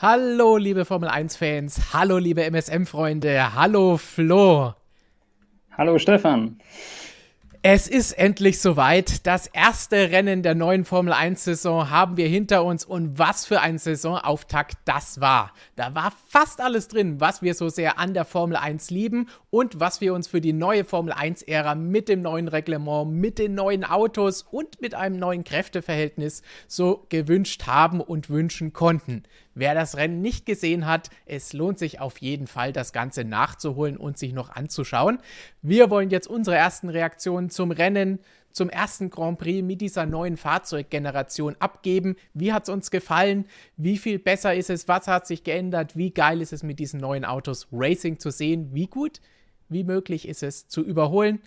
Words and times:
Hallo, 0.00 0.58
liebe 0.58 0.84
Formel 0.84 1.08
1-Fans. 1.08 1.92
Hallo, 1.92 2.18
liebe 2.18 2.44
MSM-Freunde. 2.48 3.56
Hallo, 3.56 3.96
Flo. 3.96 4.74
Hallo, 5.76 5.98
Stefan. 5.98 6.60
Es 7.62 7.88
ist 7.88 8.12
endlich 8.12 8.60
soweit. 8.60 9.26
Das 9.26 9.48
erste 9.48 10.12
Rennen 10.12 10.44
der 10.44 10.54
neuen 10.54 10.84
Formel 10.84 11.12
1-Saison 11.12 11.90
haben 11.90 12.16
wir 12.16 12.28
hinter 12.28 12.62
uns 12.62 12.84
und 12.84 13.18
was 13.18 13.44
für 13.44 13.60
ein 13.60 13.78
Saisonauftakt 13.78 14.76
das 14.84 15.20
war. 15.20 15.52
Da 15.74 15.96
war 15.96 16.12
fast 16.28 16.60
alles 16.60 16.86
drin, 16.86 17.20
was 17.20 17.42
wir 17.42 17.54
so 17.54 17.68
sehr 17.68 17.98
an 17.98 18.14
der 18.14 18.24
Formel 18.24 18.56
1 18.56 18.90
lieben 18.90 19.28
und 19.50 19.80
was 19.80 20.00
wir 20.00 20.14
uns 20.14 20.28
für 20.28 20.40
die 20.40 20.52
neue 20.52 20.84
Formel 20.84 21.12
1-Ära 21.12 21.74
mit 21.74 22.08
dem 22.08 22.22
neuen 22.22 22.46
Reglement, 22.46 23.10
mit 23.10 23.40
den 23.40 23.56
neuen 23.56 23.82
Autos 23.82 24.46
und 24.48 24.80
mit 24.80 24.94
einem 24.94 25.18
neuen 25.18 25.42
Kräfteverhältnis 25.42 26.42
so 26.68 27.04
gewünscht 27.08 27.66
haben 27.66 28.00
und 28.00 28.30
wünschen 28.30 28.72
konnten. 28.72 29.24
Wer 29.58 29.74
das 29.74 29.96
Rennen 29.96 30.22
nicht 30.22 30.46
gesehen 30.46 30.86
hat, 30.86 31.10
es 31.26 31.52
lohnt 31.52 31.80
sich 31.80 31.98
auf 31.98 32.18
jeden 32.18 32.46
Fall, 32.46 32.72
das 32.72 32.92
Ganze 32.92 33.24
nachzuholen 33.24 33.96
und 33.96 34.16
sich 34.16 34.32
noch 34.32 34.50
anzuschauen. 34.50 35.18
Wir 35.62 35.90
wollen 35.90 36.10
jetzt 36.10 36.28
unsere 36.28 36.54
ersten 36.54 36.88
Reaktionen 36.88 37.50
zum 37.50 37.72
Rennen, 37.72 38.20
zum 38.52 38.70
ersten 38.70 39.10
Grand 39.10 39.40
Prix 39.40 39.64
mit 39.64 39.80
dieser 39.80 40.06
neuen 40.06 40.36
Fahrzeuggeneration 40.36 41.56
abgeben. 41.58 42.14
Wie 42.34 42.52
hat 42.52 42.62
es 42.62 42.68
uns 42.68 42.92
gefallen? 42.92 43.46
Wie 43.76 43.98
viel 43.98 44.20
besser 44.20 44.54
ist 44.54 44.70
es? 44.70 44.86
Was 44.86 45.08
hat 45.08 45.26
sich 45.26 45.42
geändert? 45.42 45.96
Wie 45.96 46.12
geil 46.12 46.40
ist 46.40 46.52
es 46.52 46.62
mit 46.62 46.78
diesen 46.78 47.00
neuen 47.00 47.24
Autos 47.24 47.66
Racing 47.72 48.20
zu 48.20 48.30
sehen? 48.30 48.68
Wie 48.72 48.86
gut? 48.86 49.20
Wie 49.68 49.82
möglich 49.82 50.28
ist 50.28 50.44
es 50.44 50.68
zu 50.68 50.84
überholen? 50.84 51.40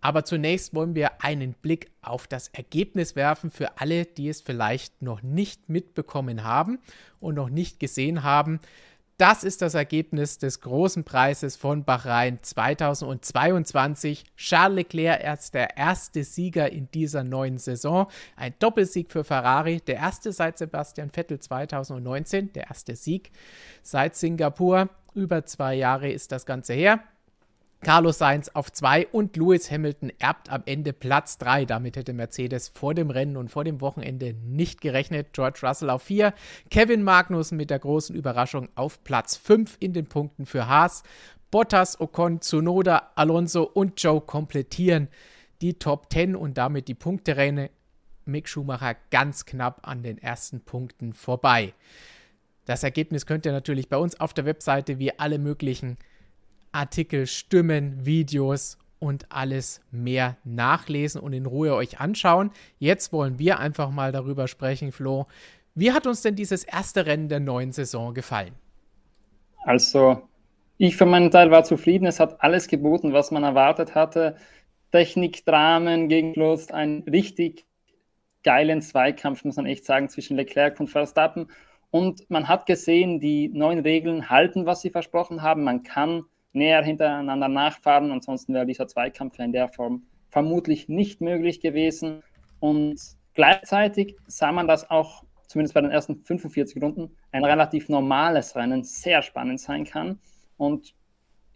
Aber 0.00 0.24
zunächst 0.24 0.74
wollen 0.74 0.94
wir 0.94 1.22
einen 1.22 1.54
Blick 1.54 1.90
auf 2.02 2.26
das 2.26 2.48
Ergebnis 2.48 3.16
werfen 3.16 3.50
für 3.50 3.78
alle, 3.80 4.04
die 4.04 4.28
es 4.28 4.40
vielleicht 4.40 5.02
noch 5.02 5.22
nicht 5.22 5.68
mitbekommen 5.68 6.44
haben 6.44 6.78
und 7.20 7.34
noch 7.34 7.48
nicht 7.48 7.80
gesehen 7.80 8.22
haben. 8.22 8.60
Das 9.18 9.44
ist 9.44 9.62
das 9.62 9.72
Ergebnis 9.72 10.36
des 10.36 10.60
großen 10.60 11.02
Preises 11.02 11.56
von 11.56 11.84
Bahrain 11.84 12.38
2022. 12.42 14.24
Charles 14.36 14.76
Leclerc 14.76 15.24
ist 15.38 15.54
der 15.54 15.78
erste 15.78 16.22
Sieger 16.22 16.70
in 16.70 16.90
dieser 16.90 17.24
neuen 17.24 17.56
Saison. 17.56 18.08
Ein 18.36 18.52
Doppelsieg 18.58 19.10
für 19.10 19.24
Ferrari, 19.24 19.80
der 19.80 19.96
erste 19.96 20.32
seit 20.32 20.58
Sebastian 20.58 21.08
Vettel 21.08 21.40
2019, 21.40 22.52
der 22.52 22.66
erste 22.68 22.94
Sieg 22.94 23.30
seit 23.82 24.16
Singapur. 24.16 24.90
Über 25.14 25.46
zwei 25.46 25.76
Jahre 25.76 26.10
ist 26.10 26.30
das 26.30 26.44
Ganze 26.44 26.74
her. 26.74 27.00
Carlos 27.82 28.18
Sainz 28.18 28.48
auf 28.48 28.72
2 28.72 29.08
und 29.08 29.36
Lewis 29.36 29.70
Hamilton 29.70 30.10
erbt 30.18 30.50
am 30.50 30.62
Ende 30.66 30.92
Platz 30.92 31.38
3. 31.38 31.66
Damit 31.66 31.96
hätte 31.96 32.14
Mercedes 32.14 32.68
vor 32.68 32.94
dem 32.94 33.10
Rennen 33.10 33.36
und 33.36 33.50
vor 33.50 33.64
dem 33.64 33.80
Wochenende 33.80 34.32
nicht 34.32 34.80
gerechnet. 34.80 35.32
George 35.32 35.60
Russell 35.62 35.90
auf 35.90 36.02
4, 36.02 36.34
Kevin 36.70 37.02
Magnussen 37.02 37.56
mit 37.56 37.70
der 37.70 37.78
großen 37.78 38.16
Überraschung 38.16 38.68
auf 38.74 39.04
Platz 39.04 39.36
5 39.36 39.76
in 39.78 39.92
den 39.92 40.06
Punkten 40.06 40.46
für 40.46 40.66
Haas. 40.66 41.02
Bottas, 41.50 42.00
Ocon, 42.00 42.40
Tsunoda, 42.40 43.12
Alonso 43.14 43.62
und 43.62 44.02
Joe 44.02 44.20
komplettieren 44.20 45.08
die 45.60 45.74
Top 45.74 46.12
10 46.12 46.34
und 46.34 46.58
damit 46.58 46.88
die 46.88 46.94
Punkteränge. 46.94 47.70
Mick 48.24 48.48
Schumacher 48.48 48.96
ganz 49.10 49.46
knapp 49.46 49.86
an 49.86 50.02
den 50.02 50.18
ersten 50.18 50.60
Punkten 50.60 51.12
vorbei. 51.12 51.72
Das 52.64 52.82
Ergebnis 52.82 53.26
könnt 53.26 53.46
ihr 53.46 53.52
natürlich 53.52 53.88
bei 53.88 53.96
uns 53.96 54.18
auf 54.18 54.34
der 54.34 54.44
Webseite 54.44 54.98
wie 54.98 55.16
alle 55.16 55.38
möglichen 55.38 55.98
Artikel, 56.76 57.26
Stimmen, 57.26 58.04
Videos 58.04 58.78
und 58.98 59.26
alles 59.30 59.80
mehr 59.90 60.36
nachlesen 60.44 61.20
und 61.20 61.32
in 61.32 61.46
Ruhe 61.46 61.74
euch 61.74 62.00
anschauen. 62.00 62.50
Jetzt 62.78 63.12
wollen 63.12 63.38
wir 63.38 63.58
einfach 63.58 63.90
mal 63.90 64.12
darüber 64.12 64.46
sprechen, 64.46 64.92
Flo. 64.92 65.26
Wie 65.74 65.92
hat 65.92 66.06
uns 66.06 66.22
denn 66.22 66.36
dieses 66.36 66.64
erste 66.64 67.06
Rennen 67.06 67.28
der 67.28 67.40
neuen 67.40 67.72
Saison 67.72 68.14
gefallen? 68.14 68.52
Also, 69.64 70.22
ich 70.78 70.96
für 70.96 71.06
meinen 71.06 71.30
Teil 71.30 71.50
war 71.50 71.64
zufrieden. 71.64 72.06
Es 72.06 72.20
hat 72.20 72.42
alles 72.42 72.68
geboten, 72.68 73.12
was 73.12 73.30
man 73.30 73.42
erwartet 73.42 73.94
hatte. 73.94 74.36
Technik, 74.92 75.44
Dramen, 75.44 76.08
Gegenlust, 76.08 76.72
einen 76.72 77.02
richtig 77.02 77.66
geilen 78.42 78.80
Zweikampf, 78.80 79.44
muss 79.44 79.56
man 79.56 79.66
echt 79.66 79.84
sagen, 79.84 80.08
zwischen 80.08 80.36
Leclerc 80.36 80.78
und 80.78 80.88
Verstappen. 80.88 81.48
Und 81.90 82.28
man 82.30 82.48
hat 82.48 82.66
gesehen, 82.66 83.20
die 83.20 83.48
neuen 83.48 83.80
Regeln 83.80 84.30
halten, 84.30 84.66
was 84.66 84.82
sie 84.82 84.90
versprochen 84.90 85.42
haben. 85.42 85.64
Man 85.64 85.82
kann 85.82 86.24
näher 86.56 86.82
hintereinander 86.82 87.48
nachfahren. 87.48 88.10
Ansonsten 88.10 88.54
wäre 88.54 88.66
dieser 88.66 88.88
Zweikampf 88.88 89.38
in 89.38 89.52
der 89.52 89.68
Form 89.68 90.02
vermutlich 90.30 90.88
nicht 90.88 91.20
möglich 91.20 91.60
gewesen. 91.60 92.22
Und 92.58 93.00
gleichzeitig 93.34 94.16
sah 94.26 94.50
man, 94.50 94.66
dass 94.66 94.90
auch 94.90 95.22
zumindest 95.46 95.74
bei 95.74 95.80
den 95.80 95.90
ersten 95.90 96.24
45 96.24 96.82
Runden 96.82 97.16
ein 97.30 97.44
relativ 97.44 97.88
normales 97.88 98.56
Rennen 98.56 98.82
sehr 98.82 99.22
spannend 99.22 99.60
sein 99.60 99.84
kann. 99.84 100.18
Und 100.56 100.94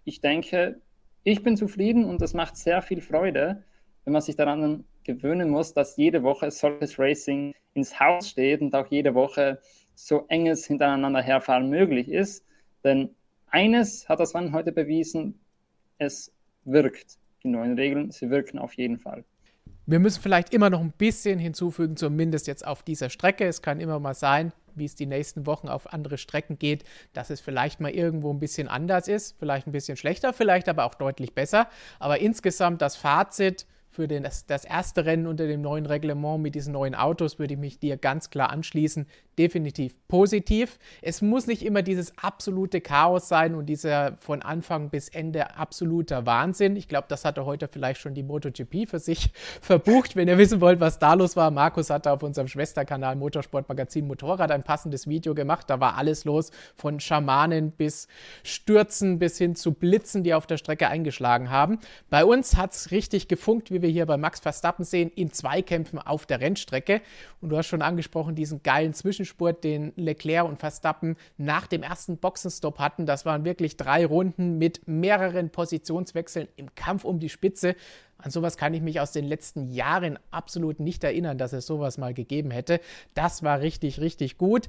ich 0.05 0.21
denke, 0.21 0.81
ich 1.25 1.43
bin 1.43 1.57
zufrieden 1.57 2.05
und 2.05 2.23
es 2.23 2.35
macht 2.35 2.57
sehr 2.57 2.83
viel 2.83 3.01
Freude, 3.01 3.65
wenn 4.05 4.13
man 4.13 4.23
sich 4.23 4.37
daran 4.37 4.85
gewöhnen 5.05 5.51
muss, 5.51 5.75
dass 5.75 5.97
jede 5.97 6.23
Woche 6.23 6.51
solches 6.51 6.99
Racing 6.99 7.55
ins 7.75 7.99
Haus 7.99 8.31
steht 8.31 8.61
und 8.61 8.75
auch 8.75 8.87
jede 8.87 9.15
Woche 9.15 9.61
so 9.95 10.25
enges 10.29 10.67
hintereinander 10.67 11.21
herfahren 11.21 11.69
möglich 11.69 12.09
ist. 12.09 12.45
Denn 12.85 13.15
eines 13.51 14.09
hat 14.09 14.21
das 14.21 14.35
Rennen 14.35 14.53
heute 14.53 14.73
bewiesen, 14.73 15.41
es 15.99 16.33
wirkt. 16.65 17.19
Die 17.43 17.49
neuen 17.49 17.75
Regeln, 17.75 18.11
sie 18.11 18.31
wirken 18.31 18.59
auf 18.59 18.75
jeden 18.75 18.99
Fall. 18.99 19.25
Wir 19.87 19.99
müssen 19.99 20.23
vielleicht 20.23 20.53
immer 20.53 20.71
noch 20.71 20.81
ein 20.81 20.93
bisschen 20.93 21.39
hinzufügen, 21.39 21.97
zumindest 21.97 22.47
jetzt 22.47 22.67
auf 22.67 22.83
dieser 22.83 23.11
Strecke. 23.11 23.47
Es 23.47 23.63
kann 23.63 23.81
immer 23.81 23.99
mal 23.99 24.15
sein, 24.15 24.53
wie 24.75 24.85
es 24.85 24.95
die 24.95 25.07
nächsten 25.07 25.47
Wochen 25.47 25.69
auf 25.69 25.93
andere 25.93 26.19
Strecken 26.19 26.59
geht, 26.59 26.85
dass 27.13 27.31
es 27.31 27.41
vielleicht 27.41 27.81
mal 27.81 27.91
irgendwo 27.91 28.33
ein 28.33 28.39
bisschen 28.39 28.69
anders 28.69 29.09
ist, 29.09 29.37
vielleicht 29.39 29.67
ein 29.67 29.73
bisschen 29.73 29.97
schlechter, 29.97 30.33
vielleicht 30.33 30.69
aber 30.69 30.85
auch 30.85 30.95
deutlich 30.95 31.35
besser. 31.35 31.69
Aber 31.99 32.21
insgesamt 32.21 32.83
das 32.83 32.97
Fazit, 32.97 33.67
für 33.91 34.07
den, 34.07 34.23
das, 34.23 34.47
das 34.47 34.65
erste 34.65 35.05
Rennen 35.05 35.27
unter 35.27 35.49
dem 35.49 35.61
neuen 35.61 35.85
Reglement 35.85 36.41
mit 36.41 36.55
diesen 36.55 36.73
neuen 36.73 36.95
Autos 36.95 37.41
würde 37.41 37.55
ich 37.55 37.61
mich 37.61 37.79
dir 37.81 37.97
ganz 37.97 38.31
klar 38.31 38.51
anschließen. 38.51 39.07
Definitiv 39.41 39.95
positiv. 40.07 40.79
Es 41.01 41.23
muss 41.23 41.47
nicht 41.47 41.65
immer 41.65 41.81
dieses 41.81 42.13
absolute 42.19 42.83
Chaos 42.83 43.27
sein 43.27 43.55
und 43.55 43.65
dieser 43.71 44.19
von 44.19 44.43
Anfang 44.43 44.91
bis 44.91 45.09
Ende 45.09 45.57
absoluter 45.57 46.27
Wahnsinn. 46.27 46.77
Ich 46.77 46.89
glaube, 46.89 47.07
das 47.09 47.25
hatte 47.25 47.47
heute 47.47 47.67
vielleicht 47.67 48.03
schon 48.03 48.13
die 48.13 48.23
MotoGP 48.23 48.87
für 48.87 48.99
sich 48.99 49.31
verbucht. 49.63 50.17
Wenn 50.17 50.29
ihr 50.29 50.37
wissen 50.37 50.61
wollt, 50.61 50.79
was 50.79 50.99
da 50.99 51.15
los 51.15 51.37
war, 51.37 51.51
Markus 51.51 51.89
hatte 51.89 52.13
auf 52.13 52.23
unserem 52.23 52.49
Schwesterkanal 52.49 53.17
Motorsportmagazin 53.17 54.07
Motorrad 54.07 54.51
ein 54.51 54.63
passendes 54.63 55.09
Video 55.09 55.35
gemacht. 55.35 55.71
Da 55.71 55.81
war 55.81 55.97
alles 55.97 56.27
los, 56.27 56.51
von 56.77 57.01
Schamanen 57.01 57.71
bis 57.71 58.09
Stürzen 58.43 59.19
bis 59.19 59.39
hin 59.39 59.55
zu 59.55 59.73
Blitzen, 59.73 60.23
die 60.23 60.35
auf 60.35 60.47
der 60.47 60.59
Strecke 60.59 60.89
eingeschlagen 60.89 61.49
haben. 61.49 61.79
Bei 62.11 62.27
uns 62.27 62.59
hat 62.59 62.75
es 62.75 62.91
richtig 62.91 63.27
gefunkt, 63.27 63.71
wie 63.71 63.81
wir 63.81 63.89
hier 63.89 64.05
bei 64.05 64.19
Max 64.19 64.41
Verstappen 64.41 64.85
sehen, 64.85 65.11
in 65.15 65.33
Zweikämpfen 65.33 65.99
auf 65.99 66.27
der 66.27 66.41
Rennstrecke. 66.41 67.01
Und 67.41 67.49
du 67.49 67.57
hast 67.57 67.69
schon 67.69 67.81
angesprochen, 67.81 68.35
diesen 68.35 68.63
geilen 68.63 68.93
Zwischenspurt, 69.31 69.65
den 69.65 69.93
Leclerc 69.97 70.47
und 70.47 70.59
Verstappen 70.59 71.17
nach 71.37 71.67
dem 71.67 71.83
ersten 71.83 72.19
Boxenstopp 72.19 72.79
hatten. 72.79 73.07
Das 73.07 73.25
waren 73.25 73.45
wirklich 73.45 73.77
drei 73.77 74.05
Runden 74.05 74.59
mit 74.59 74.87
mehreren 74.87 75.51
Positionswechseln 75.51 76.49
im 76.57 76.75
Kampf 76.75 77.05
um 77.05 77.19
die 77.19 77.29
Spitze. 77.29 77.77
An 78.19 78.31
sowas 78.31 78.57
kann 78.57 78.75
ich 78.75 78.83
mich 78.83 79.01
aus 79.01 79.13
den 79.13 79.25
letzten 79.25 79.71
Jahren 79.71 80.19
absolut 80.31 80.79
nicht 80.79 81.05
erinnern, 81.05 81.39
dass 81.39 81.53
es 81.53 81.67
sowas 81.67 81.97
mal 81.97 82.13
gegeben 82.13 82.51
hätte. 82.51 82.81
Das 83.15 83.43
war 83.43 83.61
richtig, 83.61 84.01
richtig 84.01 84.37
gut. 84.37 84.69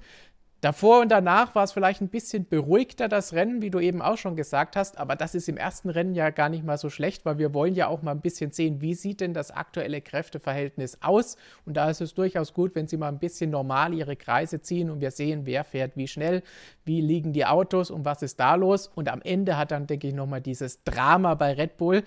Davor 0.61 1.01
und 1.01 1.09
danach 1.09 1.55
war 1.55 1.63
es 1.63 1.71
vielleicht 1.71 2.01
ein 2.01 2.09
bisschen 2.09 2.47
beruhigter, 2.47 3.07
das 3.07 3.33
Rennen, 3.33 3.63
wie 3.63 3.71
du 3.71 3.79
eben 3.79 3.99
auch 3.99 4.19
schon 4.19 4.35
gesagt 4.35 4.75
hast. 4.75 4.99
Aber 4.99 5.15
das 5.15 5.33
ist 5.33 5.49
im 5.49 5.57
ersten 5.57 5.89
Rennen 5.89 6.13
ja 6.13 6.29
gar 6.29 6.49
nicht 6.49 6.63
mal 6.63 6.77
so 6.77 6.91
schlecht, 6.91 7.25
weil 7.25 7.39
wir 7.39 7.55
wollen 7.55 7.73
ja 7.73 7.87
auch 7.87 8.03
mal 8.03 8.11
ein 8.11 8.21
bisschen 8.21 8.51
sehen, 8.51 8.79
wie 8.79 8.93
sieht 8.93 9.21
denn 9.21 9.33
das 9.33 9.49
aktuelle 9.49 10.01
Kräfteverhältnis 10.01 10.99
aus. 11.01 11.35
Und 11.65 11.77
da 11.77 11.89
ist 11.89 11.99
es 11.99 12.13
durchaus 12.13 12.53
gut, 12.53 12.75
wenn 12.75 12.87
sie 12.87 12.97
mal 12.97 13.07
ein 13.07 13.17
bisschen 13.17 13.49
normal 13.49 13.95
ihre 13.95 14.15
Kreise 14.15 14.61
ziehen 14.61 14.91
und 14.91 15.01
wir 15.01 15.09
sehen, 15.09 15.47
wer 15.47 15.63
fährt 15.63 15.97
wie 15.97 16.07
schnell, 16.07 16.43
wie 16.85 17.01
liegen 17.01 17.33
die 17.33 17.47
Autos 17.47 17.89
und 17.89 18.05
was 18.05 18.21
ist 18.21 18.39
da 18.39 18.53
los. 18.53 18.87
Und 18.93 19.09
am 19.09 19.23
Ende 19.23 19.57
hat 19.57 19.71
dann, 19.71 19.87
denke 19.87 20.09
ich, 20.09 20.13
nochmal 20.13 20.41
dieses 20.41 20.83
Drama 20.83 21.33
bei 21.33 21.53
Red 21.53 21.77
Bull 21.77 22.03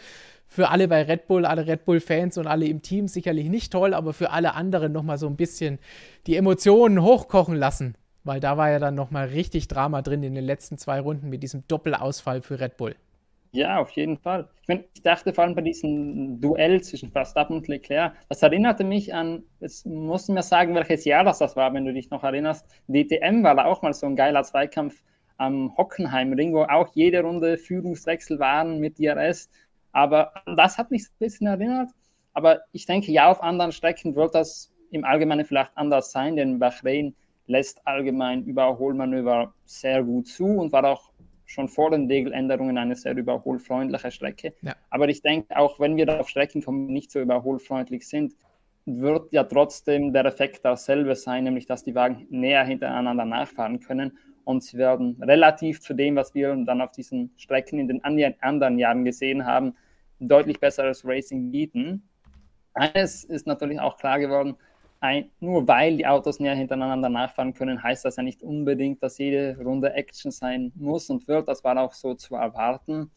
für 0.47 0.69
alle 0.69 0.87
bei 0.87 1.03
Red 1.03 1.27
Bull, 1.27 1.45
alle 1.45 1.67
Red 1.67 1.85
Bull-Fans 1.85 2.39
und 2.39 2.47
alle 2.47 2.67
im 2.67 2.83
Team 2.83 3.09
sicherlich 3.09 3.49
nicht 3.49 3.73
toll, 3.73 3.95
aber 3.95 4.13
für 4.13 4.31
alle 4.31 4.55
anderen 4.55 4.93
nochmal 4.93 5.19
so 5.19 5.27
ein 5.27 5.35
bisschen 5.35 5.81
die 6.29 6.37
Emotionen 6.37 7.03
hochkochen 7.03 7.57
lassen 7.57 7.97
weil 8.25 8.41
da 8.41 8.57
war 8.57 8.71
ja 8.71 8.79
dann 8.79 8.95
nochmal 8.95 9.29
richtig 9.29 9.69
Drama 9.69 10.03
drin 10.03 10.23
in 10.23 10.35
den 10.35 10.45
letzten 10.45 10.79
zwei 10.79 11.01
Runden 11.01 11.29
mit 11.29 11.43
diesem 11.43 11.67
Doppelausfall 11.69 12.43
für 12.43 12.59
Red 12.59 12.77
Bull. 12.77 12.97
Ja, 13.53 13.79
auf 13.79 13.91
jeden 13.91 14.19
Fall. 14.19 14.49
Ich, 14.63 14.69
mein, 14.69 14.83
ich 14.95 15.03
dachte 15.03 15.33
vor 15.33 15.45
allem 15.45 15.55
bei 15.55 15.61
diesem 15.63 16.41
Duell 16.41 16.83
zwischen 16.83 17.13
Verstappen 17.13 17.59
und 17.59 17.69
Leclerc, 17.69 18.13
das 18.29 18.43
erinnerte 18.43 18.83
mich 18.83 19.15
an, 19.15 19.45
musst 19.85 20.29
du 20.29 20.33
mir 20.33 20.43
sagen, 20.43 20.75
welches 20.75 21.05
Jahr 21.05 21.23
das, 21.23 21.39
das 21.39 21.55
war, 21.55 21.73
wenn 21.73 21.85
du 21.85 21.93
dich 21.93 22.11
noch 22.11 22.25
erinnerst. 22.25 22.67
DTM 22.89 23.45
war 23.45 23.55
da 23.55 23.67
auch 23.67 23.81
mal 23.83 23.93
so 23.93 24.07
ein 24.07 24.17
geiler 24.17 24.43
Zweikampf 24.43 25.05
am 25.37 25.77
Hockenheimring, 25.77 26.53
wo 26.53 26.63
auch 26.63 26.89
jede 26.95 27.23
Runde 27.23 27.57
Führungswechsel 27.57 28.41
waren 28.41 28.81
mit 28.81 28.99
DRS. 28.99 29.49
Aber 29.93 30.33
das 30.57 30.77
hat 30.77 30.91
mich 30.91 31.05
ein 31.05 31.19
bisschen 31.21 31.47
erinnert. 31.47 31.91
Aber 32.33 32.63
ich 32.73 32.87
denke, 32.87 33.13
ja, 33.13 33.31
auf 33.31 33.41
anderen 33.41 33.71
Strecken 33.71 34.17
wird 34.17 34.35
das 34.35 34.73
im 34.91 35.05
Allgemeinen 35.05 35.45
vielleicht 35.45 35.77
anders 35.77 36.11
sein, 36.11 36.35
denn 36.35 36.59
Bahrain 36.59 37.15
lässt 37.47 37.87
allgemein 37.87 38.45
Überholmanöver 38.45 39.55
sehr 39.65 40.03
gut 40.03 40.29
zu 40.29 40.47
und 40.47 40.73
war 40.73 40.85
auch 40.85 41.13
schon 41.47 41.69
vor 41.69 41.91
den 41.91 42.07
Regeländerungen 42.07 42.79
eine 42.79 42.97
sehr 42.97 43.17
überholfreundliche 43.17 44.11
Strecke. 44.11 44.55
Ja. 44.63 44.75
Aber 44.91 45.09
ich 45.09 45.23
denke, 45.23 45.57
auch 45.57 45.79
wenn 45.79 45.97
wir 45.97 46.21
auf 46.21 46.29
Strecken 46.29 46.63
kommen, 46.63 46.87
nicht 46.87 47.11
so 47.11 47.21
überholfreundlich 47.21 48.09
sind, 48.09 48.35
wird 48.87 49.33
ja 49.33 49.45
trotzdem 49.45 50.13
der 50.13 50.25
Effekt 50.27 50.65
dasselbe 50.65 51.15
sein, 51.17 51.45
nämlich 51.45 51.67
dass 51.67 51.85
die 51.85 51.95
Wagen 51.95 52.27
näher 52.31 52.65
hintereinander 52.65 53.25
nachfahren 53.25 53.81
können 53.81 54.19
und 54.45 54.63
sie 54.63 54.77
werden 54.77 55.17
relativ 55.23 55.81
zu 55.81 55.95
dem, 55.95 56.17
was 56.17 56.35
wir 56.35 56.55
dann 56.55 56.81
auf 56.81 56.93
diesen 56.93 57.33
Strecken 57.37 57.79
in 57.79 57.89
den 57.89 58.05
anderen 58.05 58.79
Jahren 58.79 59.05
gesehen 59.05 59.47
haben, 59.47 59.75
deutlich 60.21 60.61
besseres 60.61 61.05
Racing 61.05 61.51
bieten. 61.51 62.09
Eines 62.75 63.25
ist 63.25 63.47
natürlich 63.47 63.81
auch 63.81 63.97
klar 63.97 64.19
geworden, 64.19 64.57
ein, 65.05 65.31
nur 65.39 65.69
weil 65.69 65.99
die 65.99 66.07
Autos 66.07 66.41
näher 66.41 66.55
hintereinander 66.55 67.11
nachfahren 67.11 67.53
können, 67.53 67.83
heißt 67.83 68.05
das 68.05 68.17
ja 68.17 68.23
nicht 68.23 68.43
unbedingt, 68.43 69.03
dass 69.03 69.19
jede 69.19 69.57
Runde 69.63 69.93
Action 69.93 70.31
sein 70.31 70.73
muss 70.75 71.11
und 71.11 71.29
wird. 71.29 71.47
Das 71.47 71.63
war 71.63 71.79
auch 71.79 71.93
so 71.93 72.15
zu 72.15 72.35
erwarten. 72.35 73.11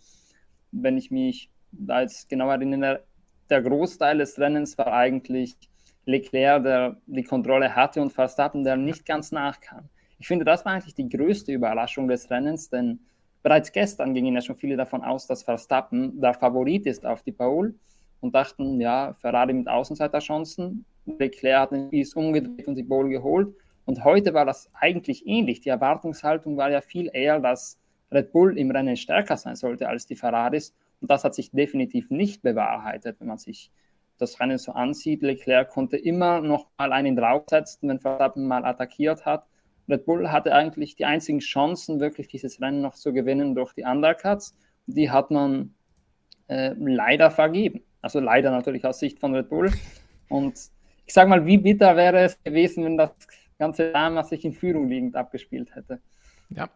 Wenn 0.72 0.98
ich 0.98 1.10
mich 1.12 1.50
da 1.72 2.02
jetzt 2.02 2.30
genau 2.30 2.50
erinnere, 2.50 3.06
der 3.50 3.62
Großteil 3.62 4.18
des 4.18 4.38
Rennens 4.38 4.78
war 4.78 4.92
eigentlich 4.92 5.56
Leclerc, 6.06 6.64
der 6.64 6.98
die 7.06 7.24
Kontrolle 7.24 7.74
hatte 7.74 8.02
und 8.02 8.12
Verstappen, 8.12 8.64
der 8.64 8.76
nicht 8.76 9.06
ganz 9.06 9.32
nachkam. 9.32 9.90
Ich 10.20 10.28
finde, 10.28 10.44
das 10.44 10.66
war 10.66 10.74
eigentlich 10.74 10.96
die 10.96 11.08
größte 11.08 11.54
Überraschung 11.54 12.10
des 12.10 12.30
Rennens, 12.30 12.70
denn 12.70 13.00
bereits 13.44 13.72
gestern 13.72 14.14
gingen 14.14 14.36
ja 14.36 14.42
schon 14.42 14.58
viele 14.58 14.76
davon 14.76 15.04
aus, 15.04 15.26
dass 15.26 15.44
Verstappen 15.44 16.20
der 16.20 16.34
Favorit 16.34 16.86
ist 16.86 17.06
auf 17.06 17.24
die 17.24 17.32
Pole 17.32 17.76
und 18.20 18.36
dachten, 18.36 18.82
ja, 18.82 19.14
Ferrari 19.14 19.54
mit 19.54 19.70
Außenseiterchancen. 19.70 20.86
Leclerc 21.20 21.62
hat 21.62 21.72
den 21.72 21.88
Spieß 21.88 22.14
umgedreht 22.16 22.68
und 22.68 22.76
die 22.76 22.84
Pole 22.84 23.10
geholt. 23.10 23.56
Und 23.86 24.04
heute 24.04 24.34
war 24.34 24.46
das 24.46 24.70
eigentlich 24.74 25.26
ähnlich. 25.26 25.62
Die 25.62 25.70
Erwartungshaltung 25.70 26.58
war 26.58 26.70
ja 26.70 26.82
viel 26.82 27.10
eher, 27.14 27.40
dass 27.40 27.80
Red 28.12 28.32
Bull 28.32 28.58
im 28.58 28.72
Rennen 28.72 28.98
stärker 28.98 29.38
sein 29.38 29.56
sollte 29.56 29.88
als 29.88 30.06
die 30.06 30.16
Ferraris. 30.16 30.76
Und 31.00 31.10
das 31.10 31.24
hat 31.24 31.36
sich 31.36 31.52
definitiv 31.52 32.10
nicht 32.10 32.42
bewahrheitet, 32.42 33.20
wenn 33.20 33.28
man 33.28 33.38
sich 33.38 33.72
das 34.18 34.40
Rennen 34.40 34.58
so 34.58 34.72
ansieht. 34.74 35.22
Leclerc 35.22 35.70
konnte 35.70 35.98
immer 35.98 36.42
noch 36.42 36.68
mal 36.78 36.92
einen 36.92 37.16
draufsetzen, 37.16 37.88
wenn 37.90 38.00
Verstappen 38.00 38.48
mal 38.48 38.66
attackiert 38.66 39.26
hat. 39.26 39.46
Red 39.90 40.06
Bull 40.06 40.32
hatte 40.32 40.54
eigentlich 40.54 40.96
die 40.96 41.06
einzigen 41.06 41.40
Chancen, 41.40 42.00
wirklich 42.00 42.28
dieses 42.28 42.60
Rennen 42.60 42.82
noch 42.82 42.96
zu 42.96 43.14
gewinnen 43.14 43.56
durch 43.56 43.74
die 43.74 43.84
Undercuts. 43.84 44.58
Die 44.86 45.12
hat 45.12 45.32
man 45.32 45.74
äh, 46.48 46.74
leider 46.78 47.32
vergeben. 47.32 47.84
Also 48.02 48.20
leider 48.20 48.52
natürlich 48.52 48.86
aus 48.86 49.00
Sicht 49.00 49.20
von 49.20 49.34
Red 49.34 49.50
Bull. 49.50 49.72
Und 50.30 50.58
ich 51.08 51.14
sage 51.14 51.30
mal, 51.30 51.46
wie 51.46 51.58
bitter 51.58 51.96
wäre 51.96 52.20
es 52.20 52.42
gewesen, 52.44 52.84
wenn 52.84 52.98
das 52.98 53.12
ganze 53.58 53.92
Drama 53.92 54.24
sich 54.24 54.46
in 54.46 54.54
Führung 54.54 54.88
liegend 54.90 55.16
abgespielt 55.16 55.74
hätte. 55.74 56.00
Ja, 56.50 56.70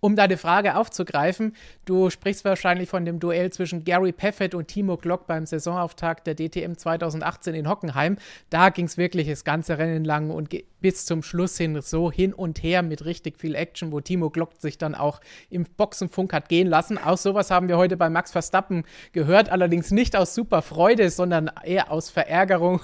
um 0.00 0.16
deine 0.16 0.36
Frage 0.36 0.76
aufzugreifen, 0.76 1.54
du 1.84 2.10
sprichst 2.10 2.44
wahrscheinlich 2.44 2.88
von 2.88 3.04
dem 3.04 3.20
Duell 3.20 3.50
zwischen 3.50 3.84
Gary 3.84 4.12
Paffett 4.12 4.54
und 4.54 4.68
Timo 4.68 4.96
Glock 4.96 5.26
beim 5.26 5.46
Saisonauftakt 5.46 6.26
der 6.26 6.34
DTM 6.34 6.74
2018 6.74 7.54
in 7.54 7.68
Hockenheim. 7.68 8.16
Da 8.50 8.70
ging 8.70 8.86
es 8.86 8.98
wirklich 8.98 9.28
das 9.28 9.44
ganze 9.44 9.78
Rennen 9.78 10.04
lang 10.04 10.30
und 10.30 10.50
bis 10.82 11.06
zum 11.06 11.22
Schluss 11.22 11.56
hin 11.56 11.80
so 11.80 12.12
hin 12.12 12.34
und 12.34 12.62
her 12.62 12.82
mit 12.82 13.04
richtig 13.04 13.38
viel 13.38 13.54
Action, 13.54 13.92
wo 13.92 14.00
Timo 14.00 14.28
Glock 14.28 14.52
sich 14.58 14.76
dann 14.76 14.94
auch 14.94 15.20
im 15.48 15.64
Boxenfunk 15.64 16.32
hat 16.32 16.48
gehen 16.48 16.66
lassen. 16.66 16.98
Auch 16.98 17.16
sowas 17.16 17.50
haben 17.50 17.68
wir 17.68 17.78
heute 17.78 17.96
bei 17.96 18.10
Max 18.10 18.32
Verstappen 18.32 18.84
gehört, 19.12 19.50
allerdings 19.50 19.90
nicht 19.90 20.16
aus 20.16 20.34
super 20.34 20.60
Freude, 20.60 21.08
sondern 21.10 21.50
eher 21.64 21.90
aus 21.90 22.10
Verärgerung 22.10 22.80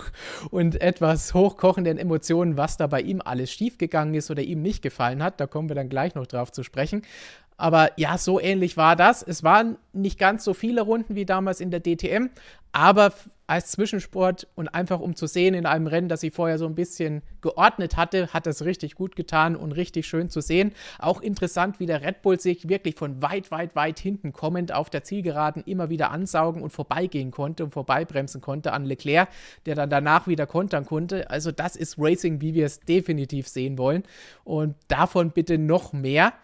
und 0.51 0.81
etwas 0.81 1.35
hochkochenden 1.35 1.99
Emotionen, 1.99 2.57
was 2.57 2.77
da 2.77 2.87
bei 2.87 3.03
ihm 3.03 3.21
alles 3.23 3.53
schiefgegangen 3.53 4.15
ist 4.15 4.31
oder 4.31 4.43
ihm 4.43 4.63
nicht 4.63 4.81
gefallen 4.81 5.23
hat. 5.23 5.41
Da 5.41 5.47
kommen 5.47 5.69
wir 5.69 5.77
dann 5.77 5.89
gleich 5.89 6.15
noch 6.15 6.27
drauf 6.27 6.53
zu 6.53 6.63
sprechen. 6.63 7.03
Aber 7.59 7.91
ja, 7.97 8.17
so 8.17 8.41
ähnlich 8.41 8.77
war 8.77 8.95
das. 8.95 9.23
Es 9.23 9.43
waren 9.43 9.77
nicht 9.93 10.19
ganz 10.19 10.45
so 10.45 10.55
viele 10.55 10.83
Runden 10.83 11.17
wie 11.17 11.27
damals 11.27 11.61
in 11.61 11.73
der 11.73 11.81
DTM, 11.81 12.31
aber 12.71 13.13
als 13.49 13.71
Zwischensport 13.73 14.47
und 14.55 14.69
einfach 14.69 15.01
um 15.01 15.17
zu 15.17 15.27
sehen 15.27 15.55
in 15.55 15.65
einem 15.65 15.87
Rennen, 15.87 16.09
das 16.09 16.23
ich 16.23 16.35
vorher 16.35 16.59
so 16.59 16.67
ein 16.67 16.75
bisschen 16.75 17.23
geordnet 17.41 17.97
hatte, 17.97 18.33
hat 18.35 18.47
das 18.47 18.65
richtig 18.65 18.95
gut 18.95 19.17
getan 19.17 19.57
und 19.57 19.73
richtig 19.73 20.07
schön 20.07 20.29
zu 20.29 20.43
sehen. 20.43 20.73
Auch 20.99 21.23
interessant, 21.23 21.81
wie 21.81 21.87
der 21.87 22.03
Red 22.03 22.21
Bull 22.21 22.39
sich 22.39 22.69
wirklich 22.69 22.95
von 22.97 23.23
weit, 23.23 23.51
weit, 23.51 23.75
weit 23.75 23.99
hinten 23.99 24.35
kommend 24.35 24.73
auf 24.73 24.91
der 24.91 25.03
Zielgeraden 25.03 25.65
immer 25.65 25.89
wieder 25.89 26.11
ansaugen 26.11 26.63
und 26.63 26.71
vorbeigehen 26.71 27.31
konnte 27.31 27.65
und 27.65 27.71
vorbeibremsen 27.71 28.43
konnte 28.43 28.73
an 28.75 28.85
Leclerc, 28.85 29.31
der 29.65 29.75
dann 29.75 29.89
danach 29.89 30.27
wieder 30.27 30.47
kontern 30.47 30.85
konnte. 30.85 31.31
Also 31.31 31.51
das 31.51 31.75
ist 31.75 31.97
Racing, 31.99 32.43
wie 32.43 32.53
wir 32.53 32.67
es 32.67 32.81
definitiv 32.81 33.49
sehen 33.49 33.79
wollen. 33.79 34.03
Und 34.45 34.77
davon 34.89 35.31
bitte 35.31 35.57
noch 35.57 35.95
mehr. 35.95 36.35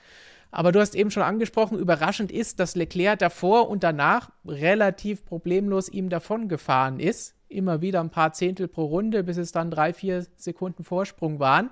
Aber 0.55 0.71
du 0.71 0.79
hast 0.79 0.95
eben 0.95 1.11
schon 1.11 1.25
angesprochen, 1.25 1.81
überraschend 1.81 2.31
ist, 2.31 2.61
dass 2.61 2.77
Leclerc 2.77 3.19
davor 3.19 3.69
und 3.69 3.83
danach 3.83 4.31
relativ 4.47 5.25
problemlos 5.25 5.89
ihm 5.89 6.09
davon 6.09 6.49
gefahren 6.49 7.01
ist. 7.01 7.35
Immer 7.49 7.81
wieder 7.81 7.99
ein 7.99 8.11
paar 8.11 8.33
Zehntel 8.33 8.69
pro 8.69 8.85
Runde, 8.85 9.25
bis 9.25 9.37
es 9.37 9.51
dann 9.51 9.73
drei, 9.73 9.93
vier 9.93 10.25
Sekunden 10.37 10.85
Vorsprung 10.85 11.41
waren. 11.41 11.71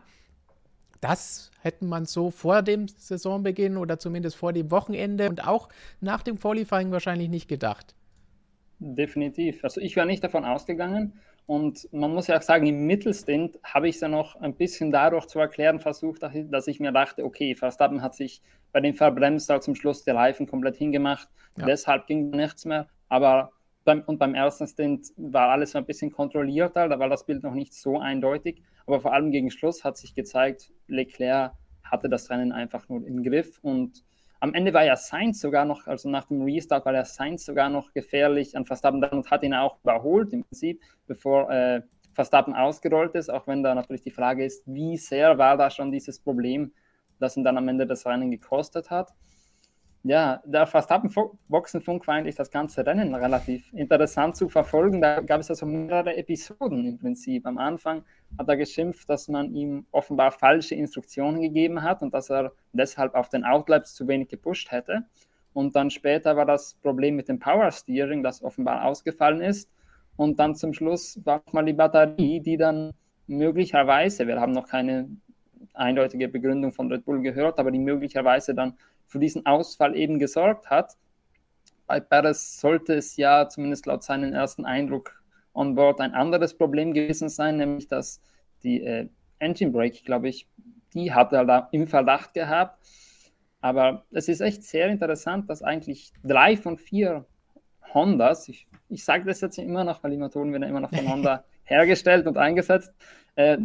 Das 1.01 1.53
hätte 1.61 1.85
man 1.85 2.07
so 2.07 2.33
vor 2.33 2.63
dem 2.63 2.89
Saisonbeginn 2.89 3.77
oder 3.77 4.01
zumindest 4.01 4.35
vor 4.35 4.53
dem 4.53 4.73
Wochenende 4.73 5.31
und 5.31 5.47
auch 5.47 5.69
nach 6.01 6.25
dem 6.25 6.41
Qualifying 6.41 6.91
wahrscheinlich 6.91 7.29
nicht 7.29 7.47
gedacht. 7.47 7.95
Definitiv. 8.81 9.63
Also 9.63 9.81
ich 9.81 9.95
wäre 9.95 10.07
nicht 10.07 10.25
davon 10.25 10.45
ausgegangen. 10.45 11.21
Und 11.47 11.89
man 11.93 12.15
muss 12.15 12.29
ja 12.29 12.39
auch 12.39 12.43
sagen, 12.43 12.67
im 12.67 12.87
Mittelstint 12.87 13.59
habe 13.65 13.89
ich 13.89 13.97
es 13.97 14.01
ja 14.01 14.09
noch 14.09 14.37
ein 14.37 14.55
bisschen 14.55 14.91
dadurch 14.91 15.27
zu 15.27 15.39
erklären 15.39 15.81
versucht, 15.81 16.23
dass 16.23 16.69
ich 16.69 16.81
mir 16.81 16.93
dachte, 16.93 17.25
okay, 17.25 17.55
Verstappen 17.55 18.01
hat 18.01 18.15
sich 18.15 18.43
bei 18.73 18.81
dem 18.81 18.95
Verbremster 18.95 19.61
zum 19.61 19.75
Schluss 19.75 20.05
die 20.05 20.11
Reifen 20.11 20.47
komplett 20.47 20.77
hingemacht. 20.77 21.29
Ja. 21.57 21.67
Deshalb 21.67 22.07
ging 22.07 22.31
nichts 22.31 22.65
mehr. 22.65 22.89
Aber 23.09 23.53
beim, 23.85 24.03
und 24.07 24.19
beim 24.19 24.35
ersten 24.35 24.67
Stint 24.67 25.09
war 25.17 25.51
alles 25.51 25.75
ein 25.75 25.85
bisschen 25.85 26.11
kontrollierter, 26.13 26.89
da 26.89 26.99
war 26.99 27.09
das 27.09 27.27
Bild 27.27 27.43
noch 27.43 27.55
nicht 27.55 27.75
so 27.75 27.99
eindeutig. 27.99 28.63
Aber 28.87 29.01
vor 29.01 29.13
allem 29.13 29.31
gegen 29.31 29.51
Schluss 29.51 29.85
hat 29.85 29.97
sich 29.97 30.15
gezeigt, 30.15 30.73
Leclerc 30.87 31.53
hatte 31.83 32.09
das 32.09 32.31
Rennen 32.31 32.53
einfach 32.53 32.89
nur 32.89 33.07
im 33.07 33.23
Griff 33.23 33.59
und 33.63 34.05
am 34.43 34.55
Ende 34.55 34.75
war 34.75 34.85
ja 34.85 34.97
Sainz 34.97 35.41
sogar 35.41 35.65
noch, 35.65 35.87
also 35.87 36.11
nach 36.11 36.25
dem 36.25 36.43
Restart 36.43 36.85
war 36.85 36.93
ja 36.93 37.05
Sainz 37.05 37.45
sogar 37.45 37.71
noch 37.71 37.93
gefährlich 37.93 38.57
an 38.57 38.65
Verstappen. 38.65 39.01
Dran 39.01 39.19
und 39.19 39.31
hat 39.31 39.45
ihn 39.45 39.55
auch 39.55 39.79
überholt 39.85 40.33
im 40.33 40.43
Prinzip, 40.43 40.83
bevor 41.07 41.49
äh, 41.49 41.83
Verstappen 42.13 42.53
ausgerollt 42.53 43.15
ist, 43.15 43.31
auch 43.31 43.47
wenn 43.47 43.63
da 43.63 43.73
natürlich 43.73 44.03
die 44.03 44.11
Frage 44.11 44.45
ist, 44.45 44.65
wie 44.67 44.97
sehr 44.97 45.39
war 45.39 45.57
da 45.57 45.71
schon 45.71 45.93
dieses 45.93 46.19
Problem, 46.19 46.73
das 47.21 47.37
ihn 47.37 47.45
dann 47.45 47.57
am 47.57 47.69
Ende 47.69 47.87
das 47.87 48.05
Rennen 48.05 48.33
gekostet 48.33 48.91
hat 48.91 49.15
ja, 50.05 50.43
der 50.45 50.67
Verstappen-Boxenfunk 50.67 52.07
war 52.09 52.17
eigentlich 52.17 52.35
das 52.35 52.51
ganze 52.51 52.85
Rennen 52.85 53.15
relativ 53.15 53.73
interessant 53.73 54.37
zu 54.37 54.49
verfolgen. 54.49 55.01
Da 55.01 55.21
gab 55.21 55.41
es 55.41 55.49
also 55.49 55.65
mehrere 55.65 56.17
Episoden 56.17 56.85
im 56.85 56.99
Prinzip. 56.99 57.47
Am 57.47 57.57
Anfang 57.57 58.05
hat 58.37 58.49
er 58.49 58.57
geschimpft, 58.57 59.09
dass 59.09 59.29
man 59.29 59.55
ihm 59.55 59.87
offenbar 59.93 60.33
falsche 60.33 60.75
Instruktionen 60.75 61.41
gegeben 61.41 61.83
hat 61.83 62.03
und 62.03 62.13
dass 62.15 62.31
er 62.31 62.53
deshalb 62.73 63.15
auf 63.15 63.29
den 63.29 63.45
Outlaps 63.45 63.95
zu 63.95 64.09
wenig 64.09 64.29
gepusht 64.29 64.73
hätte. 64.73 65.05
Und 65.53 65.77
dann 65.77 65.91
später 65.91 66.37
war 66.37 66.47
das 66.47 66.75
Problem 66.75 67.15
mit 67.15 67.29
dem 67.29 67.39
Power 67.39 67.71
Steering, 67.71 68.25
das 68.25 68.43
offenbar 68.43 68.85
ausgefallen 68.85 69.41
ist. 69.41 69.71
Und 70.17 70.41
dann 70.41 70.57
zum 70.57 70.73
Schluss 70.73 71.21
war 71.25 71.43
mal 71.53 71.65
die 71.65 71.75
Batterie, 71.75 72.41
die 72.41 72.57
dann 72.57 72.93
möglicherweise, 73.29 74.27
wir 74.27 74.41
haben 74.41 74.53
noch 74.53 74.67
keine 74.67 75.09
eindeutige 75.75 76.29
Begründung 76.29 76.73
von 76.73 76.91
Red 76.91 77.05
Bull 77.05 77.23
gehört, 77.23 77.59
aber 77.59 77.71
die 77.71 77.79
möglicherweise 77.79 78.55
dann 78.55 78.75
für 79.13 79.19
diesen 79.19 79.45
Ausfall 79.45 79.95
eben 79.95 80.19
gesorgt 80.19 80.71
hat. 80.71 80.97
Bei 81.87 82.01
Perez 82.01 82.59
sollte 82.59 82.95
es 82.95 83.17
ja 83.17 83.47
zumindest 83.49 83.85
laut 83.85 84.03
seinem 84.03 84.33
ersten 84.33 84.65
Eindruck 84.65 85.23
on 85.53 85.75
board 85.75 86.01
ein 86.01 86.15
anderes 86.15 86.57
Problem 86.57 86.95
gewesen 86.95 87.29
sein, 87.29 87.59
nämlich 87.59 87.87
dass 87.89 88.23
die 88.63 88.83
äh, 88.83 89.09
Engine 89.39 89.71
Brake, 89.71 90.03
glaube 90.03 90.31
ich, 90.31 90.49
die 90.95 91.13
hat 91.13 91.33
er 91.35 91.45
da 91.45 91.69
im 91.73 91.87
Verdacht 91.87 92.33
gehabt. 92.33 92.79
Aber 93.61 94.07
es 94.13 94.29
ist 94.29 94.41
echt 94.41 94.65
sehr 94.65 94.89
interessant, 94.89 95.51
dass 95.51 95.63
eigentlich 95.63 96.13
drei 96.25 96.57
von 96.57 96.79
vier 96.79 97.27
Hondas, 97.93 98.49
ich, 98.49 98.67
ich 98.89 99.05
sage 99.05 99.27
das 99.27 99.43
jetzt 99.43 99.59
immer 99.59 99.85
noch, 99.85 100.03
weil 100.03 100.13
die 100.13 100.17
Motoren 100.17 100.53
werden 100.53 100.63
immer 100.63 100.81
noch 100.81 100.91
von 100.91 101.07
Honda 101.07 101.45
hergestellt 101.65 102.27
und 102.27 102.39
eingesetzt, 102.39 102.95
äh, 103.37 103.59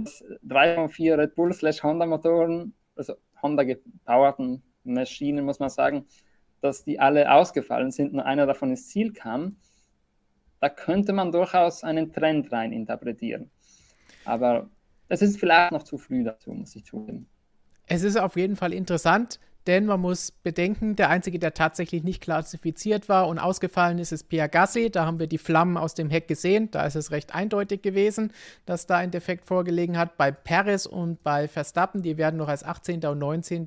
drei 0.43 0.75
von 0.75 0.89
vier 0.89 1.17
Red 1.17 1.35
Bull 1.35 1.53
slash 1.53 1.81
Honda 1.83 2.05
Motoren, 2.05 2.73
also 2.97 3.15
Honda 3.41 3.63
gepowerten 3.63 4.61
Maschinen, 4.93 5.45
muss 5.45 5.59
man 5.59 5.69
sagen, 5.69 6.05
dass 6.61 6.83
die 6.83 6.99
alle 6.99 7.31
ausgefallen 7.31 7.91
sind, 7.91 8.13
nur 8.13 8.25
einer 8.25 8.45
davon 8.45 8.71
ins 8.71 8.87
Ziel 8.87 9.13
kam, 9.13 9.57
da 10.59 10.69
könnte 10.69 11.13
man 11.13 11.31
durchaus 11.31 11.83
einen 11.83 12.11
Trend 12.11 12.51
rein 12.51 12.71
interpretieren. 12.71 13.51
Aber 14.25 14.69
es 15.07 15.21
ist 15.21 15.39
vielleicht 15.39 15.71
noch 15.71 15.83
zu 15.83 15.97
früh 15.97 16.23
dazu, 16.23 16.51
muss 16.51 16.75
ich 16.75 16.83
zugeben. 16.85 17.29
Es 17.85 18.03
ist 18.03 18.17
auf 18.17 18.35
jeden 18.35 18.55
Fall 18.55 18.73
interessant, 18.73 19.39
denn 19.67 19.85
man 19.85 19.99
muss 19.99 20.31
bedenken, 20.31 20.95
der 20.95 21.09
einzige, 21.09 21.39
der 21.39 21.53
tatsächlich 21.53 22.03
nicht 22.03 22.21
klassifiziert 22.21 23.09
war 23.09 23.27
und 23.27 23.37
ausgefallen 23.37 23.99
ist, 23.99 24.13
ist 24.13 24.29
Pierre 24.29 24.47
Gassi. 24.47 24.89
Da 24.89 25.05
haben 25.05 25.19
wir 25.19 25.27
die 25.27 25.37
Flammen 25.37 25.77
aus 25.77 25.93
dem 25.93 26.09
Heck 26.09 26.27
gesehen. 26.27 26.71
Da 26.71 26.85
ist 26.85 26.95
es 26.95 27.11
recht 27.11 27.35
eindeutig 27.35 27.81
gewesen, 27.81 28.31
dass 28.65 28.87
da 28.87 28.97
ein 28.97 29.11
Defekt 29.11 29.45
vorgelegen 29.45 29.97
hat. 29.97 30.17
Bei 30.17 30.31
Perez 30.31 30.85
und 30.85 31.21
bei 31.21 31.47
Verstappen, 31.47 32.01
die 32.01 32.17
werden 32.17 32.37
noch 32.37 32.47
als 32.47 32.63
18. 32.63 33.05
und 33.05 33.19
19. 33.19 33.65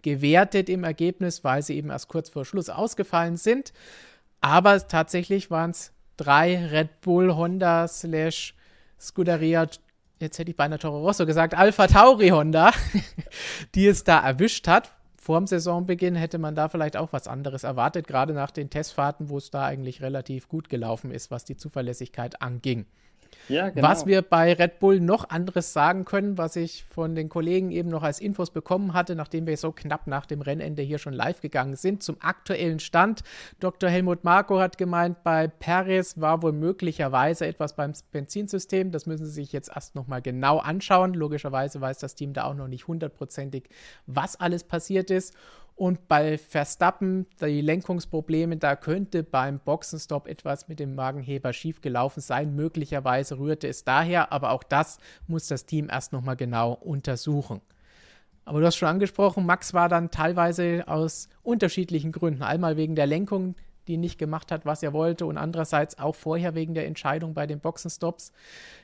gewertet 0.00 0.70
im 0.70 0.84
Ergebnis, 0.84 1.44
weil 1.44 1.62
sie 1.62 1.76
eben 1.76 1.90
erst 1.90 2.08
kurz 2.08 2.30
vor 2.30 2.44
Schluss 2.44 2.70
ausgefallen 2.70 3.36
sind. 3.36 3.72
Aber 4.40 4.88
tatsächlich 4.88 5.50
waren 5.50 5.70
es 5.72 5.92
drei 6.16 6.66
Red 6.66 7.00
Bull, 7.02 7.34
Honda 7.34 7.86
slash 7.86 8.54
Scuderia 8.98 9.66
jetzt 10.22 10.38
hätte 10.38 10.50
ich 10.52 10.56
beinahe 10.56 10.78
Toro 10.78 11.00
Rosso 11.00 11.26
gesagt, 11.26 11.54
Alpha 11.54 11.88
Tauri 11.88 12.28
Honda, 12.28 12.70
die 13.74 13.88
es 13.88 14.04
da 14.04 14.20
erwischt 14.20 14.68
hat. 14.68 14.92
Vor 15.22 15.38
dem 15.38 15.46
Saisonbeginn 15.46 16.16
hätte 16.16 16.38
man 16.38 16.56
da 16.56 16.68
vielleicht 16.68 16.96
auch 16.96 17.12
was 17.12 17.28
anderes 17.28 17.62
erwartet, 17.62 18.08
gerade 18.08 18.32
nach 18.32 18.50
den 18.50 18.70
Testfahrten, 18.70 19.28
wo 19.28 19.38
es 19.38 19.52
da 19.52 19.64
eigentlich 19.64 20.02
relativ 20.02 20.48
gut 20.48 20.68
gelaufen 20.68 21.12
ist, 21.12 21.30
was 21.30 21.44
die 21.44 21.56
Zuverlässigkeit 21.56 22.42
anging. 22.42 22.86
Ja, 23.48 23.70
genau. 23.70 23.88
Was 23.88 24.06
wir 24.06 24.22
bei 24.22 24.52
Red 24.52 24.78
Bull 24.78 25.00
noch 25.00 25.28
anderes 25.30 25.72
sagen 25.72 26.04
können, 26.04 26.38
was 26.38 26.56
ich 26.56 26.84
von 26.84 27.14
den 27.14 27.28
Kollegen 27.28 27.70
eben 27.70 27.88
noch 27.88 28.02
als 28.02 28.20
Infos 28.20 28.50
bekommen 28.50 28.94
hatte, 28.94 29.14
nachdem 29.14 29.46
wir 29.46 29.56
so 29.56 29.72
knapp 29.72 30.06
nach 30.06 30.26
dem 30.26 30.40
Rennende 30.40 30.82
hier 30.82 30.98
schon 30.98 31.12
live 31.12 31.40
gegangen 31.40 31.76
sind, 31.76 32.02
zum 32.02 32.16
aktuellen 32.20 32.78
Stand. 32.78 33.22
Dr. 33.60 33.90
Helmut 33.90 34.24
Marko 34.24 34.60
hat 34.60 34.78
gemeint, 34.78 35.22
bei 35.24 35.48
Perez 35.48 36.20
war 36.20 36.42
wohl 36.42 36.52
möglicherweise 36.52 37.46
etwas 37.46 37.74
beim 37.74 37.92
Benzinsystem. 38.12 38.90
Das 38.90 39.06
müssen 39.06 39.26
Sie 39.26 39.32
sich 39.32 39.52
jetzt 39.52 39.70
erst 39.74 39.94
nochmal 39.94 40.22
genau 40.22 40.58
anschauen. 40.58 41.14
Logischerweise 41.14 41.80
weiß 41.80 41.98
das 41.98 42.14
Team 42.14 42.32
da 42.32 42.44
auch 42.44 42.54
noch 42.54 42.68
nicht 42.68 42.86
hundertprozentig, 42.86 43.68
was 44.06 44.38
alles 44.38 44.64
passiert 44.64 45.10
ist. 45.10 45.34
Und 45.74 46.06
bei 46.06 46.38
Verstappen, 46.38 47.26
die 47.40 47.60
Lenkungsprobleme, 47.60 48.56
da 48.56 48.76
könnte 48.76 49.22
beim 49.22 49.58
Boxenstopp 49.58 50.28
etwas 50.28 50.68
mit 50.68 50.78
dem 50.78 50.94
Magenheber 50.94 51.52
schiefgelaufen 51.52 52.20
sein. 52.20 52.54
Möglicherweise 52.54 53.38
rührte 53.38 53.68
es 53.68 53.84
daher, 53.84 54.32
aber 54.32 54.50
auch 54.50 54.62
das 54.62 54.98
muss 55.26 55.48
das 55.48 55.66
Team 55.66 55.88
erst 55.90 56.12
nochmal 56.12 56.36
genau 56.36 56.72
untersuchen. 56.72 57.60
Aber 58.44 58.60
du 58.60 58.66
hast 58.66 58.76
schon 58.76 58.88
angesprochen, 58.88 59.46
Max 59.46 59.72
war 59.72 59.88
dann 59.88 60.10
teilweise 60.10 60.84
aus 60.86 61.28
unterschiedlichen 61.42 62.12
Gründen. 62.12 62.42
Einmal 62.42 62.76
wegen 62.76 62.96
der 62.96 63.06
Lenkung, 63.06 63.54
die 63.86 63.96
nicht 63.96 64.18
gemacht 64.18 64.52
hat, 64.52 64.66
was 64.66 64.82
er 64.82 64.92
wollte, 64.92 65.26
und 65.26 65.38
andererseits 65.38 65.98
auch 65.98 66.14
vorher 66.14 66.54
wegen 66.54 66.74
der 66.74 66.86
Entscheidung 66.86 67.34
bei 67.34 67.46
den 67.46 67.60
Boxenstops 67.60 68.32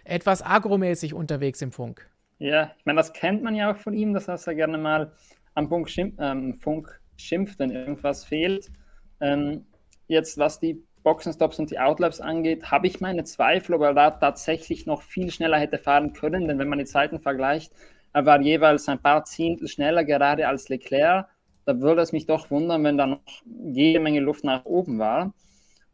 etwas 0.04 0.42
agromäßig 0.42 1.14
unterwegs 1.14 1.60
im 1.62 1.72
Funk. 1.72 2.08
Ja, 2.38 2.72
ich 2.78 2.86
meine, 2.86 2.98
das 2.98 3.12
kennt 3.12 3.42
man 3.42 3.54
ja 3.56 3.72
auch 3.72 3.76
von 3.76 3.94
ihm, 3.94 4.14
dass 4.14 4.28
er 4.28 4.54
gerne 4.54 4.78
mal 4.78 5.12
am 5.58 5.68
Funk, 5.68 5.90
schimpf, 5.90 6.16
ähm, 6.20 6.54
Funk 6.54 7.00
schimpft, 7.16 7.58
wenn 7.58 7.70
irgendwas 7.70 8.24
fehlt. 8.24 8.70
Ähm, 9.20 9.66
jetzt, 10.06 10.38
was 10.38 10.60
die 10.60 10.84
Boxenstops 11.02 11.58
und 11.58 11.70
die 11.70 11.80
Outlaps 11.80 12.20
angeht, 12.20 12.70
habe 12.70 12.86
ich 12.86 13.00
meine 13.00 13.24
Zweifel, 13.24 13.74
ob 13.74 13.82
er 13.82 13.92
da 13.94 14.12
tatsächlich 14.12 14.86
noch 14.86 15.02
viel 15.02 15.32
schneller 15.32 15.58
hätte 15.58 15.78
fahren 15.78 16.12
können, 16.12 16.46
denn 16.46 16.58
wenn 16.58 16.68
man 16.68 16.78
die 16.78 16.84
Zeiten 16.84 17.18
vergleicht, 17.18 17.72
er 18.12 18.24
war 18.24 18.40
jeweils 18.40 18.88
ein 18.88 19.02
paar 19.02 19.24
Zehntel 19.24 19.68
schneller 19.68 20.04
gerade 20.04 20.46
als 20.46 20.68
Leclerc. 20.68 21.26
Da 21.64 21.80
würde 21.80 22.02
es 22.02 22.12
mich 22.12 22.26
doch 22.26 22.50
wundern, 22.50 22.84
wenn 22.84 22.96
da 22.96 23.06
noch 23.06 23.20
jede 23.44 24.00
Menge 24.00 24.20
Luft 24.20 24.44
nach 24.44 24.64
oben 24.64 24.98
war. 24.98 25.34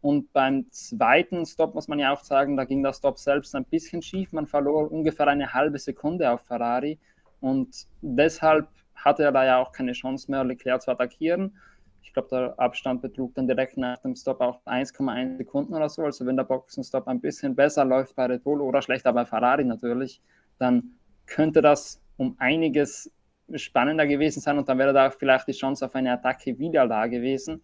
Und 0.00 0.32
beim 0.34 0.66
zweiten 0.70 1.46
Stop 1.46 1.74
muss 1.74 1.88
man 1.88 1.98
ja 1.98 2.12
auch 2.12 2.22
sagen, 2.22 2.56
da 2.56 2.64
ging 2.64 2.82
der 2.82 2.92
Stop 2.92 3.18
selbst 3.18 3.54
ein 3.54 3.64
bisschen 3.64 4.02
schief. 4.02 4.32
Man 4.32 4.46
verlor 4.46 4.92
ungefähr 4.92 5.26
eine 5.26 5.54
halbe 5.54 5.78
Sekunde 5.78 6.30
auf 6.30 6.42
Ferrari. 6.42 6.98
Und 7.40 7.86
deshalb 8.02 8.68
hatte 9.04 9.22
er 9.22 9.32
da 9.32 9.44
ja 9.44 9.58
auch 9.58 9.72
keine 9.72 9.92
Chance 9.92 10.30
mehr, 10.30 10.44
Leclerc 10.44 10.82
zu 10.82 10.90
attackieren. 10.90 11.56
Ich 12.02 12.12
glaube, 12.12 12.28
der 12.28 12.58
Abstand 12.58 13.02
betrug 13.02 13.34
dann 13.34 13.46
direkt 13.46 13.76
nach 13.76 13.98
dem 13.98 14.14
Stop 14.14 14.40
auch 14.40 14.64
1,1 14.66 15.38
Sekunden 15.38 15.74
oder 15.74 15.88
so. 15.88 16.02
Also 16.04 16.26
wenn 16.26 16.36
der 16.36 16.44
Boxenstopp 16.44 17.08
ein 17.08 17.20
bisschen 17.20 17.54
besser 17.54 17.84
läuft 17.84 18.14
bei 18.14 18.26
Red 18.26 18.44
Bull 18.44 18.60
oder 18.60 18.82
schlechter 18.82 19.12
bei 19.12 19.24
Ferrari 19.24 19.64
natürlich, 19.64 20.20
dann 20.58 20.94
könnte 21.26 21.60
das 21.60 22.00
um 22.16 22.36
einiges 22.38 23.10
spannender 23.54 24.06
gewesen 24.06 24.40
sein 24.40 24.58
und 24.58 24.68
dann 24.68 24.78
wäre 24.78 24.92
da 24.92 25.10
vielleicht 25.10 25.48
die 25.48 25.52
Chance 25.52 25.84
auf 25.84 25.94
eine 25.94 26.12
Attacke 26.12 26.58
wieder 26.58 26.86
da 26.86 27.06
gewesen. 27.06 27.62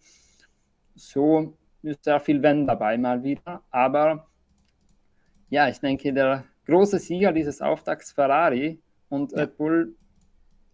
So 0.95 1.57
ist 1.81 2.03
sehr 2.03 2.19
viel 2.19 2.41
Wenn 2.41 2.67
dabei 2.67 2.97
mal 2.97 3.23
wieder. 3.23 3.61
Aber 3.71 4.27
ja, 5.49 5.67
ich 5.69 5.79
denke, 5.79 6.13
der 6.13 6.45
große 6.65 6.99
Sieger 6.99 7.31
dieses 7.31 7.61
Auftakts 7.61 8.11
Ferrari 8.11 8.79
und 9.09 9.33
Red 9.33 9.57
Bull 9.57 9.95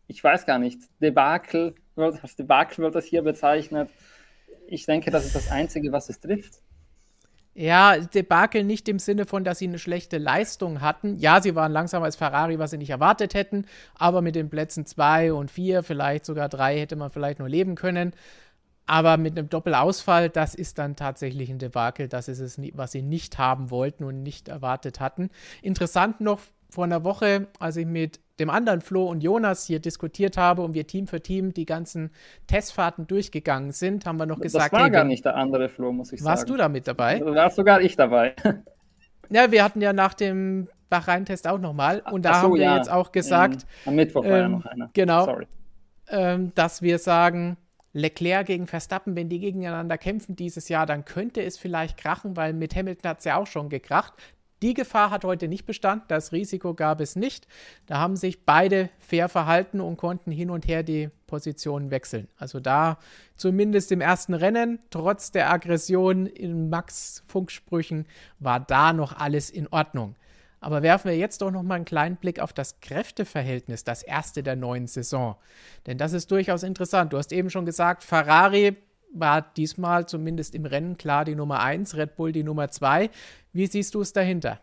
ich 0.08 0.24
weiß 0.24 0.46
gar 0.46 0.60
nicht, 0.60 0.82
Debakel, 1.02 1.76
als 1.96 2.36
Debakel 2.36 2.84
wird 2.84 2.96
das 2.96 3.06
hier 3.06 3.22
bezeichnet. 3.22 3.90
Ich 4.68 4.86
denke, 4.86 5.12
das 5.12 5.26
ist 5.26 5.36
das 5.36 5.52
Einzige, 5.52 5.92
was 5.92 6.10
es 6.10 6.20
trifft. 6.20 6.62
Ja, 7.54 7.98
Debakel 7.98 8.64
nicht 8.64 8.88
im 8.88 9.00
Sinne 9.00 9.26
von, 9.26 9.44
dass 9.44 9.58
sie 9.58 9.68
eine 9.68 9.80
schlechte 9.80 10.20
Leistung 10.20 10.82
hatten. 10.82 11.16
Ja, 11.16 11.42
sie 11.42 11.56
waren 11.56 11.72
langsamer 11.72 12.06
als 12.06 12.16
Ferrari, 12.16 12.60
was 12.60 12.70
sie 12.70 12.78
nicht 12.78 12.92
erwartet 12.92 13.34
hätten, 13.34 13.66
aber 13.96 14.22
mit 14.22 14.36
den 14.36 14.52
Plätzen 14.52 14.86
2 14.86 15.34
und 15.34 15.50
4, 15.50 15.82
vielleicht 15.82 16.26
sogar 16.26 16.50
3 16.50 16.78
hätte 16.78 16.96
man 16.96 17.10
vielleicht 17.10 17.40
nur 17.40 17.50
leben 17.50 17.74
können. 17.74 18.14
Aber 18.86 19.18
mit 19.18 19.38
einem 19.38 19.50
Doppelausfall, 19.50 20.30
das 20.30 20.56
ist 20.56 20.78
dann 20.78 20.96
tatsächlich 20.96 21.50
ein 21.50 21.58
Debakel. 21.58 22.08
Das 22.08 22.28
ist 22.28 22.40
es, 22.40 22.60
was 22.74 22.92
sie 22.92 23.02
nicht 23.02 23.38
haben 23.38 23.70
wollten 23.72 24.04
und 24.04 24.22
nicht 24.22 24.48
erwartet 24.48 25.00
hatten. 25.00 25.30
Interessant 25.62 26.22
noch 26.22 26.40
vor 26.70 26.84
einer 26.84 27.04
Woche, 27.04 27.48
als 27.60 27.78
ich 27.78 27.86
mit 27.86 28.20
dem 28.40 28.50
anderen 28.50 28.82
Flo 28.82 29.06
und 29.06 29.24
Jonas 29.24 29.66
hier 29.66 29.80
diskutiert 29.80 30.38
habe 30.38 30.62
und 30.62 30.74
wir 30.74 30.86
Team 30.86 31.08
für 31.08 31.22
Team 31.22 31.54
die 31.54 31.66
ganzen 31.66 32.12
Testfahrten 32.46 33.08
durchgegangen 33.08 33.72
sind, 33.72 34.06
haben 34.06 34.18
wir 34.18 34.26
noch 34.26 34.40
gesagt. 34.40 34.74
Das 34.74 34.80
war 34.80 34.86
hey, 34.86 34.92
gar 34.92 35.04
nicht 35.04 35.26
der 35.26 35.36
andere 35.36 35.70
Flo, 35.70 35.92
muss 35.92 36.12
ich 36.14 36.20
sagen. 36.20 36.30
Warst 36.30 36.50
du 36.50 36.56
da 36.56 36.70
mit 36.70 36.88
dabei? 36.88 37.20
Da 37.20 37.34
warst 37.34 37.56
sogar 37.56 37.82
ich 37.82 37.96
dabei. 37.96 38.36
Ja, 39.30 39.52
wir 39.52 39.62
hatten 39.62 39.82
ja 39.82 39.92
nach 39.92 40.14
dem 40.14 40.70
Bachrhein-Test 40.90 41.48
auch 41.48 41.60
nochmal 41.60 42.02
und 42.12 42.24
da 42.24 42.36
so, 42.36 42.40
haben 42.40 42.54
wir 42.54 42.62
ja. 42.62 42.78
jetzt 42.78 42.90
auch 42.90 43.12
gesagt. 43.12 43.64
In, 43.84 43.90
am 43.90 43.96
Mittwoch 43.96 44.24
war 44.24 44.32
ähm, 44.32 44.38
ja 44.38 44.48
noch 44.48 44.66
einer. 44.66 44.90
Genau. 44.94 45.40
Ähm, 46.10 46.54
dass 46.56 46.82
wir 46.82 46.98
sagen, 46.98 47.58
Leclerc 47.94 48.48
gegen 48.48 48.68
Verstappen, 48.68 49.16
wenn 49.16 49.28
die 49.28 49.40
gegeneinander 49.40 49.98
kämpfen 49.98 50.36
dieses 50.36 50.70
Jahr, 50.70 50.86
dann 50.86 51.04
könnte 51.04 51.42
es 51.42 51.58
vielleicht 51.58 51.98
krachen, 51.98 52.38
weil 52.38 52.54
mit 52.54 52.76
Hamilton 52.76 53.10
hat 53.10 53.20
es 53.20 53.26
ja 53.26 53.38
auch 53.38 53.48
schon 53.48 53.70
gekracht. 53.70 54.14
Die 54.64 54.74
Gefahr 54.74 55.12
hat 55.12 55.24
heute 55.24 55.48
nicht 55.48 55.66
bestanden, 55.66 56.06
das 56.08 56.32
Risiko 56.32 56.74
gab 56.74 57.00
es 57.00 57.16
nicht. 57.16 57.48
Da 57.86 58.00
haben 58.00 58.16
sich 58.16 58.44
beide 58.44 58.90
fair 58.98 59.30
verhalten 59.30 59.80
und 59.80 59.98
konnten 59.98 60.32
hin 60.32 60.50
und 60.50 60.68
her 60.68 60.82
die 60.82 61.10
Positionen 61.28 61.92
wechseln. 61.92 62.28
Also 62.38 62.60
da 62.60 62.98
zumindest 63.36 63.92
im 63.92 64.02
ersten 64.02 64.34
Rennen, 64.34 64.80
trotz 64.90 65.32
der 65.32 65.52
Aggression 65.52 66.26
in 66.26 66.70
Max 66.70 67.24
Funksprüchen, 67.28 68.08
war 68.40 68.60
da 68.60 68.94
noch 68.94 69.16
alles 69.18 69.52
in 69.52 69.68
Ordnung. 69.68 70.16
Aber 70.60 70.82
werfen 70.82 71.12
wir 71.12 71.18
jetzt 71.18 71.44
doch 71.44 71.52
noch 71.52 71.62
mal 71.62 71.76
einen 71.76 71.86
kleinen 71.86 72.16
Blick 72.16 72.40
auf 72.40 72.52
das 72.52 72.82
Kräfteverhältnis, 72.82 73.84
das 73.84 74.02
erste 74.02 74.42
der 74.42 74.56
neuen 74.56 74.88
Saison. 74.88 75.36
Denn 75.86 76.00
das 76.00 76.14
ist 76.14 76.32
durchaus 76.32 76.64
interessant. 76.64 77.14
Du 77.14 77.18
hast 77.18 77.32
eben 77.32 77.52
schon 77.52 77.68
gesagt, 77.68 78.04
Ferrari 78.04 78.76
war 79.14 79.42
diesmal 79.42 80.08
zumindest 80.08 80.56
im 80.56 80.66
Rennen 80.66 80.98
klar 80.98 81.26
die 81.26 81.36
Nummer 81.36 81.62
1, 81.62 81.96
Red 81.96 82.16
Bull 82.16 82.32
die 82.32 82.44
Nummer 82.44 82.70
2. 82.70 83.10
Wie 83.54 83.68
siehst 83.68 83.96
du 83.96 84.02
es 84.02 84.14
dahinter? 84.14 84.60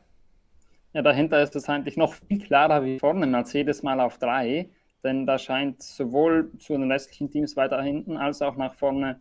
Ja, 0.92 1.02
dahinter 1.02 1.42
ist 1.42 1.56
es 1.56 1.68
eigentlich 1.68 1.96
noch 1.96 2.14
viel 2.14 2.38
klarer 2.38 2.84
wie 2.84 2.98
vorne, 2.98 3.26
Mercedes 3.26 3.82
mal 3.82 3.98
auf 4.00 4.18
3, 4.18 4.70
denn 5.02 5.26
da 5.26 5.38
scheint 5.38 5.82
sowohl 5.82 6.52
zu 6.58 6.74
den 6.74 6.90
restlichen 6.90 7.30
Teams 7.30 7.56
weiter 7.56 7.82
hinten 7.82 8.16
als 8.16 8.42
auch 8.42 8.56
nach 8.56 8.74
vorne 8.74 9.20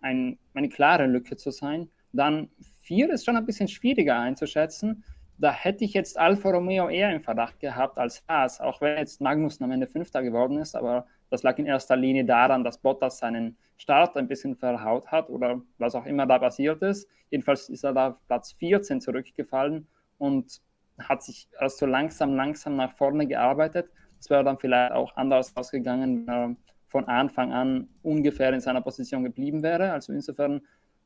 ein, 0.00 0.38
eine 0.54 0.70
klare 0.70 1.06
Lücke 1.06 1.36
zu 1.36 1.50
sein. 1.50 1.90
Dann 2.12 2.48
4 2.82 3.10
ist 3.10 3.26
schon 3.26 3.36
ein 3.36 3.44
bisschen 3.44 3.68
schwieriger 3.68 4.18
einzuschätzen. 4.18 5.04
Da 5.36 5.52
hätte 5.52 5.84
ich 5.84 5.92
jetzt 5.92 6.18
Alfa 6.18 6.50
Romeo 6.50 6.88
eher 6.88 7.14
im 7.14 7.20
Verdacht 7.20 7.60
gehabt 7.60 7.98
als 7.98 8.22
Haas, 8.26 8.60
auch 8.60 8.80
wenn 8.80 8.96
jetzt 8.96 9.20
Magnussen 9.20 9.64
am 9.64 9.72
Ende 9.72 9.86
Fünfter 9.86 10.22
geworden 10.22 10.58
ist, 10.58 10.74
aber 10.74 11.06
das 11.30 11.42
lag 11.42 11.58
in 11.58 11.66
erster 11.66 11.96
Linie 11.96 12.24
daran, 12.24 12.64
dass 12.64 12.78
Bottas 12.78 13.18
seinen 13.18 13.56
Start 13.76 14.16
ein 14.16 14.28
bisschen 14.28 14.56
verhaut 14.56 15.06
hat 15.06 15.30
oder 15.30 15.62
was 15.78 15.94
auch 15.94 16.04
immer 16.04 16.26
da 16.26 16.38
passiert 16.38 16.82
ist. 16.82 17.08
Jedenfalls 17.30 17.68
ist 17.68 17.84
er 17.84 17.92
da 17.92 18.08
auf 18.10 18.26
Platz 18.26 18.52
14 18.52 19.00
zurückgefallen 19.00 19.86
und 20.18 20.60
hat 20.98 21.22
sich 21.22 21.48
also 21.56 21.86
langsam, 21.86 22.34
langsam 22.34 22.76
nach 22.76 22.92
vorne 22.92 23.26
gearbeitet. 23.26 23.88
Das 24.18 24.28
wäre 24.28 24.44
dann 24.44 24.58
vielleicht 24.58 24.92
auch 24.92 25.16
anders 25.16 25.56
ausgegangen, 25.56 26.26
wenn 26.26 26.34
er 26.34 26.56
von 26.88 27.06
Anfang 27.06 27.52
an 27.52 27.88
ungefähr 28.02 28.52
in 28.52 28.60
seiner 28.60 28.82
Position 28.82 29.24
geblieben 29.24 29.62
wäre. 29.62 29.92
Also 29.92 30.12
insofern 30.12 30.60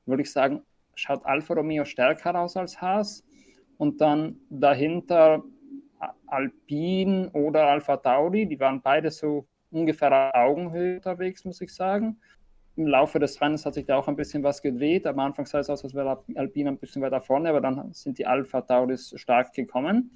würde 0.07 0.23
ich 0.23 0.33
sagen, 0.33 0.63
schaut 0.95 1.25
Alfa 1.27 1.55
Romeo 1.55 1.85
stärker 1.85 2.35
aus 2.39 2.57
als 2.57 2.81
Haas. 2.81 3.25
Und 3.77 4.01
dann 4.01 4.41
dahinter 4.51 5.43
Alpine 6.27 7.31
oder 7.33 7.67
Alpha 7.67 7.97
Tauri, 7.99 8.47
die 8.47 8.59
waren 8.59 8.81
beide 8.81 9.11
so 9.11 9.47
ungefähr 9.75 10.35
Augenhöhe 10.35 10.97
unterwegs, 10.97 11.45
muss 11.45 11.61
ich 11.61 11.75
sagen. 11.75 12.19
Im 12.77 12.87
Laufe 12.87 13.19
des 13.19 13.41
Rennens 13.41 13.65
hat 13.67 13.75
sich 13.75 13.87
da 13.87 13.97
auch 13.97 14.09
ein 14.09 14.17
bisschen 14.17 14.43
was 14.43 14.61
gedreht. 14.61 15.07
Am 15.07 15.19
Anfang 15.21 15.47
sah 15.47 15.61
es 15.61 15.71
aus, 15.71 15.85
als 15.85 15.95
wäre 15.95 16.25
Alpine 16.35 16.71
ein 16.71 16.79
bisschen 16.79 17.03
weiter 17.03 17.21
vorne, 17.21 17.51
aber 17.51 17.61
dann 17.61 17.93
sind 17.93 18.19
die 18.19 18.27
Alpha 18.27 18.63
Tauris 18.63 19.13
stark 19.17 19.53
gekommen. 19.53 20.11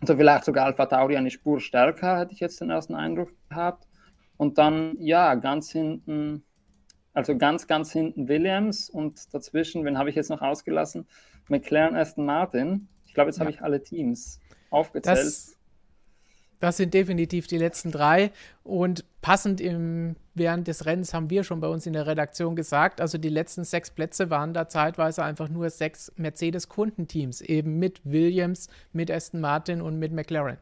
Also 0.00 0.16
vielleicht 0.16 0.44
sogar 0.44 0.66
Alpha 0.66 0.86
Tauri 0.86 1.16
eine 1.16 1.30
Spur 1.30 1.60
stärker, 1.60 2.18
hätte 2.18 2.32
ich 2.32 2.40
jetzt 2.40 2.60
den 2.60 2.70
ersten 2.70 2.94
Eindruck 2.94 3.30
gehabt. 3.48 3.88
Und 4.36 4.58
dann, 4.58 4.96
ja, 5.00 5.34
ganz 5.34 5.70
hinten, 5.72 6.44
also 7.14 7.36
ganz, 7.36 7.66
ganz 7.66 7.92
hinten 7.92 8.28
Williams 8.28 8.90
und 8.90 9.32
dazwischen, 9.32 9.84
wen 9.84 9.98
habe 9.98 10.10
ich 10.10 10.16
jetzt 10.16 10.28
noch 10.28 10.42
ausgelassen? 10.42 11.06
McLaren, 11.48 11.96
Aston 11.96 12.26
Martin. 12.26 12.88
Ich 13.06 13.14
glaube, 13.14 13.30
jetzt 13.30 13.38
ja. 13.38 13.40
habe 13.40 13.50
ich 13.50 13.62
alle 13.62 13.82
Teams 13.82 14.40
aufgezählt. 14.70 15.16
Das, 15.16 15.55
das, 16.60 16.76
sind 16.76 16.94
definitiv 16.94 17.46
die 17.46 17.58
letzten 17.58 17.90
drei. 17.90 18.30
Und 18.64 19.04
passend 19.20 19.60
im, 19.60 20.16
während 20.34 20.68
des 20.68 20.86
Rennens 20.86 21.14
haben 21.14 21.30
wir 21.30 21.44
schon 21.44 21.60
bei 21.60 21.68
uns 21.68 21.86
in 21.86 21.92
der 21.92 22.06
Redaktion 22.06 22.56
gesagt, 22.56 23.00
also 23.00 23.18
die 23.18 23.28
letzten 23.28 23.64
sechs 23.64 23.90
Plätze 23.90 24.30
waren 24.30 24.54
da 24.54 24.68
zeitweise 24.68 25.24
einfach 25.24 25.48
nur 25.48 25.70
sechs 25.70 26.12
Mercedes-Kundenteams, 26.16 27.40
eben 27.40 27.78
mit 27.78 28.00
Williams, 28.04 28.68
mit 28.92 29.10
Aston 29.10 29.40
Martin 29.40 29.80
und 29.80 29.98
mit 29.98 30.12
McLaren. 30.12 30.58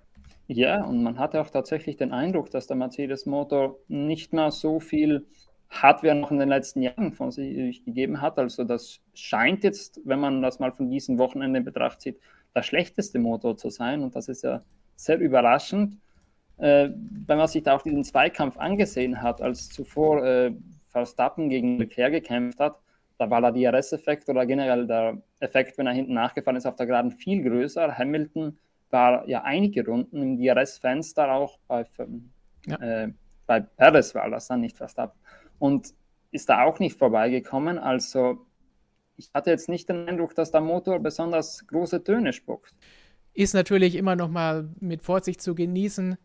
Ja, 0.47 0.85
und 0.85 1.03
man 1.03 1.19
hatte 1.19 1.41
auch 1.41 1.49
tatsächlich 1.49 1.97
den 1.97 2.13
Eindruck, 2.13 2.51
dass 2.51 2.67
der 2.67 2.77
Mercedes-Motor 2.77 3.79
nicht 3.89 4.33
mehr 4.33 4.51
so 4.51 4.79
viel 4.79 5.27
Hardware 5.71 6.15
noch 6.15 6.31
in 6.31 6.39
den 6.39 6.49
letzten 6.49 6.83
Jahren 6.83 7.13
von 7.13 7.31
sich 7.31 7.85
gegeben 7.85 8.21
hat. 8.21 8.39
Also 8.39 8.65
das 8.65 9.01
scheint 9.15 9.65
jetzt, 9.65 10.01
wenn 10.05 10.21
man 10.21 10.43
das 10.43 10.59
mal 10.59 10.73
von 10.73 10.91
diesem 10.91 11.19
Wochenende 11.19 11.59
in 11.59 11.65
Betracht 11.65 12.01
zieht, 12.01 12.19
der 12.55 12.63
schlechteste 12.63 13.19
Motor 13.19 13.57
zu 13.57 13.71
sein. 13.71 14.03
Und 14.03 14.15
das 14.15 14.29
ist 14.29 14.43
ja 14.43 14.63
sehr 14.97 15.19
überraschend. 15.19 15.99
Äh, 16.59 16.91
wenn 17.27 17.39
man 17.39 17.49
sich 17.49 17.63
da 17.63 17.75
auch 17.75 17.83
diesen 17.83 18.05
Zweikampf 18.05 18.59
angesehen 18.59 19.21
hat, 19.23 19.43
als 19.43 19.69
zuvor 19.69 20.25
äh, 20.25 20.53
Verstappen 20.89 21.49
gegen 21.49 21.79
Leclerc 21.79 22.13
gekämpft 22.13 22.61
hat, 22.61 22.79
da 23.19 23.31
war 23.31 23.41
der 23.41 23.53
DRS-Effekt 23.53 24.29
oder 24.29 24.45
generell 24.47 24.87
der 24.87 25.23
Effekt, 25.41 25.79
wenn 25.79 25.87
er 25.87 25.93
hinten 25.93 26.15
nachgefahren 26.15 26.57
ist, 26.57 26.67
auf 26.67 26.77
der 26.77 26.87
Geraden 26.87 27.13
viel 27.13 27.43
größer. 27.43 27.97
Hamilton 27.97 28.59
war 28.91 29.29
ja 29.29 29.43
einige 29.43 29.85
Runden 29.85 30.23
im 30.23 30.39
DRS-Fenster 30.39 31.33
auch 31.33 31.59
bei, 31.67 31.85
ja. 32.67 32.77
äh, 32.77 33.13
bei 33.47 33.61
Perez 33.61 34.15
war 34.15 34.31
das 34.31 34.49
dann 34.49 34.61
nicht 34.61 34.77
Verstappen 34.77 35.19
und 35.59 35.95
ist 36.31 36.49
da 36.49 36.65
auch 36.65 36.79
nicht 36.79 36.97
vorbeigekommen. 36.97 37.79
Also 37.79 38.47
ich 39.17 39.31
hatte 39.33 39.51
jetzt 39.51 39.69
nicht 39.69 39.89
den 39.89 40.09
Eindruck, 40.09 40.35
dass 40.35 40.51
der 40.51 40.61
Motor 40.61 40.99
besonders 40.99 41.67
große 41.67 42.03
Töne 42.03 42.33
spuckt. 42.33 42.75
Ist 43.35 43.55
natürlich 43.55 43.97
immer 43.97 44.17
noch 44.17 44.29
mal 44.29 44.69
mit 44.81 45.03
Vorsicht 45.03 45.43
zu 45.43 45.55
genießen 45.55 46.17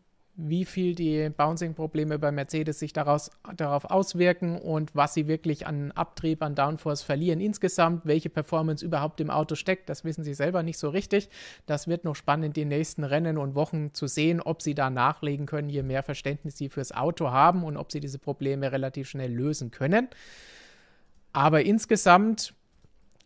wie 0.48 0.64
viel 0.64 0.94
die 0.94 1.28
Bouncing-Probleme 1.28 2.18
bei 2.18 2.32
Mercedes 2.32 2.78
sich 2.78 2.92
daraus, 2.92 3.30
darauf 3.56 3.84
auswirken 3.84 4.58
und 4.58 4.94
was 4.94 5.14
sie 5.14 5.26
wirklich 5.26 5.66
an 5.66 5.92
Abtrieb, 5.92 6.42
an 6.42 6.54
Downforce 6.54 7.02
verlieren 7.02 7.40
insgesamt, 7.40 8.06
welche 8.06 8.30
Performance 8.30 8.84
überhaupt 8.84 9.20
im 9.20 9.30
Auto 9.30 9.54
steckt, 9.54 9.88
das 9.88 10.04
wissen 10.04 10.24
sie 10.24 10.34
selber 10.34 10.62
nicht 10.62 10.78
so 10.78 10.88
richtig. 10.88 11.28
Das 11.66 11.88
wird 11.88 12.04
noch 12.04 12.16
spannend, 12.16 12.56
die 12.56 12.64
nächsten 12.64 13.04
Rennen 13.04 13.38
und 13.38 13.54
Wochen 13.54 13.92
zu 13.92 14.06
sehen, 14.06 14.40
ob 14.40 14.62
sie 14.62 14.74
da 14.74 14.88
nachlegen 14.88 15.46
können, 15.46 15.68
je 15.68 15.82
mehr 15.82 16.02
Verständnis 16.02 16.56
sie 16.56 16.68
fürs 16.68 16.92
Auto 16.92 17.30
haben 17.30 17.64
und 17.64 17.76
ob 17.76 17.92
sie 17.92 18.00
diese 18.00 18.18
Probleme 18.18 18.72
relativ 18.72 19.08
schnell 19.08 19.32
lösen 19.32 19.70
können. 19.70 20.08
Aber 21.32 21.62
insgesamt 21.62 22.54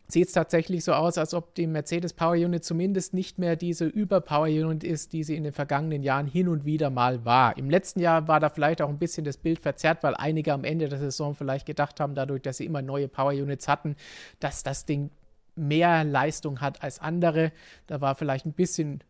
sieht 0.07 0.27
es 0.27 0.33
tatsächlich 0.33 0.83
so 0.83 0.93
aus, 0.93 1.17
als 1.17 1.33
ob 1.33 1.55
die 1.55 1.67
Mercedes 1.67 2.13
Power 2.13 2.33
Unit 2.33 2.63
zumindest 2.63 3.13
nicht 3.13 3.39
mehr 3.39 3.55
diese 3.55 3.85
Überpower 3.85 4.47
Unit 4.47 4.83
ist, 4.83 5.13
die 5.13 5.23
sie 5.23 5.35
in 5.35 5.43
den 5.43 5.53
vergangenen 5.53 6.03
Jahren 6.03 6.27
hin 6.27 6.47
und 6.47 6.65
wieder 6.65 6.89
mal 6.89 7.25
war. 7.25 7.57
Im 7.57 7.69
letzten 7.69 7.99
Jahr 7.99 8.27
war 8.27 8.39
da 8.39 8.49
vielleicht 8.49 8.81
auch 8.81 8.89
ein 8.89 8.99
bisschen 8.99 9.25
das 9.25 9.37
Bild 9.37 9.59
verzerrt, 9.59 10.03
weil 10.03 10.15
einige 10.15 10.53
am 10.53 10.63
Ende 10.63 10.89
der 10.89 10.99
Saison 10.99 11.33
vielleicht 11.33 11.65
gedacht 11.65 11.99
haben, 11.99 12.13
dadurch, 12.13 12.43
dass 12.43 12.57
sie 12.57 12.65
immer 12.65 12.81
neue 12.81 13.07
Power 13.07 13.31
Units 13.31 13.67
hatten, 13.67 13.95
dass 14.39 14.63
das 14.63 14.85
Ding 14.85 15.09
mehr 15.55 16.03
Leistung 16.03 16.61
hat 16.61 16.83
als 16.83 16.99
andere. 16.99 17.51
Da 17.87 18.01
war 18.01 18.15
vielleicht 18.15 18.45
ein 18.45 18.53
bisschen 18.53 19.03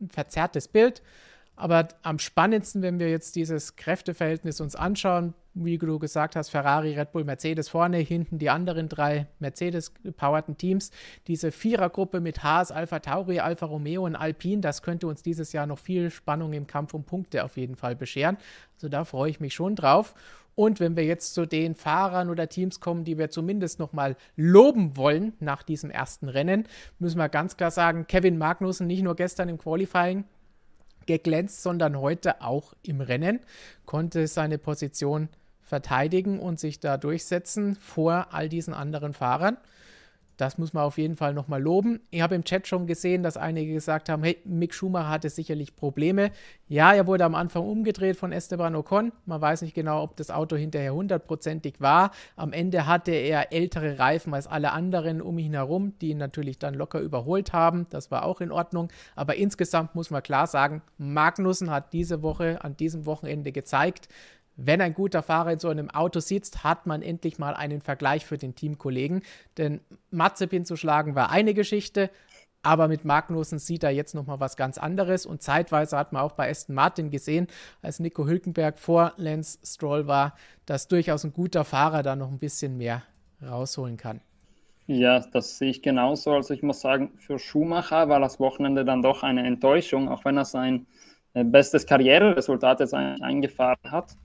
ein 0.00 0.10
verzerrtes 0.10 0.68
Bild. 0.68 1.02
Aber 1.58 1.88
am 2.02 2.20
spannendsten, 2.20 2.82
wenn 2.82 3.00
wir 3.00 3.10
jetzt 3.10 3.34
dieses 3.34 3.74
Kräfteverhältnis 3.74 4.60
uns 4.60 4.76
anschauen, 4.76 5.34
wie 5.54 5.76
du 5.76 5.98
gesagt 5.98 6.36
hast, 6.36 6.50
Ferrari, 6.50 6.94
Red 6.94 7.10
Bull, 7.10 7.24
Mercedes 7.24 7.68
vorne, 7.68 7.96
hinten 7.96 8.38
die 8.38 8.48
anderen 8.48 8.88
drei 8.88 9.26
Mercedes-powerten 9.40 10.56
Teams. 10.56 10.92
Diese 11.26 11.50
Vierergruppe 11.50 12.20
mit 12.20 12.44
Haas, 12.44 12.70
Alpha 12.70 13.00
Tauri, 13.00 13.40
Alfa 13.40 13.66
Romeo 13.66 14.06
und 14.06 14.14
Alpine, 14.14 14.60
das 14.60 14.82
könnte 14.82 15.08
uns 15.08 15.24
dieses 15.24 15.52
Jahr 15.52 15.66
noch 15.66 15.80
viel 15.80 16.10
Spannung 16.10 16.52
im 16.52 16.68
Kampf 16.68 16.94
um 16.94 17.02
Punkte 17.02 17.42
auf 17.42 17.56
jeden 17.56 17.74
Fall 17.74 17.96
bescheren. 17.96 18.36
Also 18.76 18.88
da 18.88 19.04
freue 19.04 19.30
ich 19.30 19.40
mich 19.40 19.54
schon 19.54 19.74
drauf. 19.74 20.14
Und 20.54 20.78
wenn 20.78 20.96
wir 20.96 21.04
jetzt 21.04 21.34
zu 21.34 21.44
den 21.44 21.74
Fahrern 21.74 22.30
oder 22.30 22.48
Teams 22.48 22.78
kommen, 22.78 23.02
die 23.02 23.18
wir 23.18 23.30
zumindest 23.30 23.80
nochmal 23.80 24.16
loben 24.36 24.96
wollen 24.96 25.32
nach 25.40 25.64
diesem 25.64 25.90
ersten 25.90 26.28
Rennen, 26.28 26.68
müssen 27.00 27.18
wir 27.18 27.28
ganz 27.28 27.56
klar 27.56 27.72
sagen, 27.72 28.06
Kevin 28.06 28.38
Magnussen 28.38 28.86
nicht 28.86 29.02
nur 29.02 29.16
gestern 29.16 29.48
im 29.48 29.58
Qualifying 29.58 30.24
geglänzt, 31.08 31.62
sondern 31.62 31.98
heute 31.98 32.42
auch 32.42 32.74
im 32.82 33.00
Rennen, 33.00 33.40
konnte 33.86 34.28
seine 34.28 34.58
Position 34.58 35.28
verteidigen 35.62 36.38
und 36.38 36.60
sich 36.60 36.78
da 36.78 36.96
durchsetzen 36.96 37.74
vor 37.76 38.28
all 38.30 38.48
diesen 38.48 38.74
anderen 38.74 39.12
Fahrern. 39.14 39.56
Das 40.38 40.56
muss 40.56 40.72
man 40.72 40.84
auf 40.84 40.98
jeden 40.98 41.16
Fall 41.16 41.34
nochmal 41.34 41.60
loben. 41.60 42.00
Ich 42.10 42.22
habe 42.22 42.36
im 42.36 42.44
Chat 42.44 42.68
schon 42.68 42.86
gesehen, 42.86 43.24
dass 43.24 43.36
einige 43.36 43.72
gesagt 43.72 44.08
haben, 44.08 44.22
hey, 44.22 44.38
Mick 44.44 44.72
Schumacher 44.72 45.10
hatte 45.10 45.30
sicherlich 45.30 45.74
Probleme. 45.74 46.30
Ja, 46.68 46.94
er 46.94 47.08
wurde 47.08 47.24
am 47.24 47.34
Anfang 47.34 47.68
umgedreht 47.68 48.16
von 48.16 48.30
Esteban 48.30 48.76
Ocon. 48.76 49.12
Man 49.26 49.40
weiß 49.40 49.62
nicht 49.62 49.74
genau, 49.74 50.00
ob 50.00 50.16
das 50.16 50.30
Auto 50.30 50.54
hinterher 50.54 50.94
hundertprozentig 50.94 51.80
war. 51.80 52.12
Am 52.36 52.52
Ende 52.52 52.86
hatte 52.86 53.10
er 53.10 53.52
ältere 53.52 53.98
Reifen 53.98 54.32
als 54.32 54.46
alle 54.46 54.70
anderen 54.70 55.20
um 55.20 55.38
ihn 55.38 55.54
herum, 55.54 55.94
die 56.00 56.10
ihn 56.10 56.18
natürlich 56.18 56.60
dann 56.60 56.74
locker 56.74 57.00
überholt 57.00 57.52
haben. 57.52 57.88
Das 57.90 58.12
war 58.12 58.24
auch 58.24 58.40
in 58.40 58.52
Ordnung. 58.52 58.90
Aber 59.16 59.34
insgesamt 59.34 59.96
muss 59.96 60.10
man 60.10 60.22
klar 60.22 60.46
sagen, 60.46 60.82
Magnussen 60.98 61.68
hat 61.68 61.92
diese 61.92 62.22
Woche, 62.22 62.62
an 62.62 62.76
diesem 62.76 63.06
Wochenende 63.06 63.50
gezeigt, 63.50 64.08
wenn 64.58 64.80
ein 64.80 64.92
guter 64.92 65.22
Fahrer 65.22 65.52
in 65.52 65.60
so 65.60 65.68
einem 65.68 65.88
Auto 65.88 66.18
sitzt, 66.18 66.64
hat 66.64 66.86
man 66.86 67.00
endlich 67.00 67.38
mal 67.38 67.54
einen 67.54 67.80
Vergleich 67.80 68.26
für 68.26 68.38
den 68.38 68.56
Teamkollegen. 68.56 69.22
Denn 69.56 69.80
Mazepin 70.10 70.64
zu 70.64 70.76
schlagen 70.76 71.14
war 71.14 71.30
eine 71.30 71.54
Geschichte, 71.54 72.10
aber 72.62 72.88
mit 72.88 73.04
Magnussen 73.04 73.60
sieht 73.60 73.84
er 73.84 73.90
jetzt 73.90 74.16
nochmal 74.16 74.40
was 74.40 74.56
ganz 74.56 74.76
anderes. 74.76 75.26
Und 75.26 75.42
zeitweise 75.42 75.96
hat 75.96 76.12
man 76.12 76.22
auch 76.22 76.32
bei 76.32 76.50
Aston 76.50 76.74
Martin 76.74 77.10
gesehen, 77.10 77.46
als 77.82 78.00
Nico 78.00 78.26
Hülkenberg 78.26 78.80
vor 78.80 79.12
Lance 79.16 79.60
Stroll 79.64 80.08
war, 80.08 80.34
dass 80.66 80.88
durchaus 80.88 81.24
ein 81.24 81.32
guter 81.32 81.64
Fahrer 81.64 82.02
da 82.02 82.16
noch 82.16 82.30
ein 82.30 82.40
bisschen 82.40 82.76
mehr 82.76 83.04
rausholen 83.40 83.96
kann. 83.96 84.20
Ja, 84.88 85.20
das 85.20 85.58
sehe 85.58 85.70
ich 85.70 85.82
genauso. 85.82 86.32
Also 86.32 86.52
ich 86.52 86.62
muss 86.62 86.80
sagen, 86.80 87.12
für 87.16 87.38
Schumacher 87.38 88.08
war 88.08 88.18
das 88.18 88.40
Wochenende 88.40 88.84
dann 88.84 89.02
doch 89.02 89.22
eine 89.22 89.46
Enttäuschung, 89.46 90.08
auch 90.08 90.24
wenn 90.24 90.36
er 90.36 90.46
sein 90.46 90.86
äh, 91.34 91.44
bestes 91.44 91.86
Karriereresultat 91.86 92.80
jetzt 92.80 92.94
eingefahren 92.94 93.78
hat. 93.84 94.16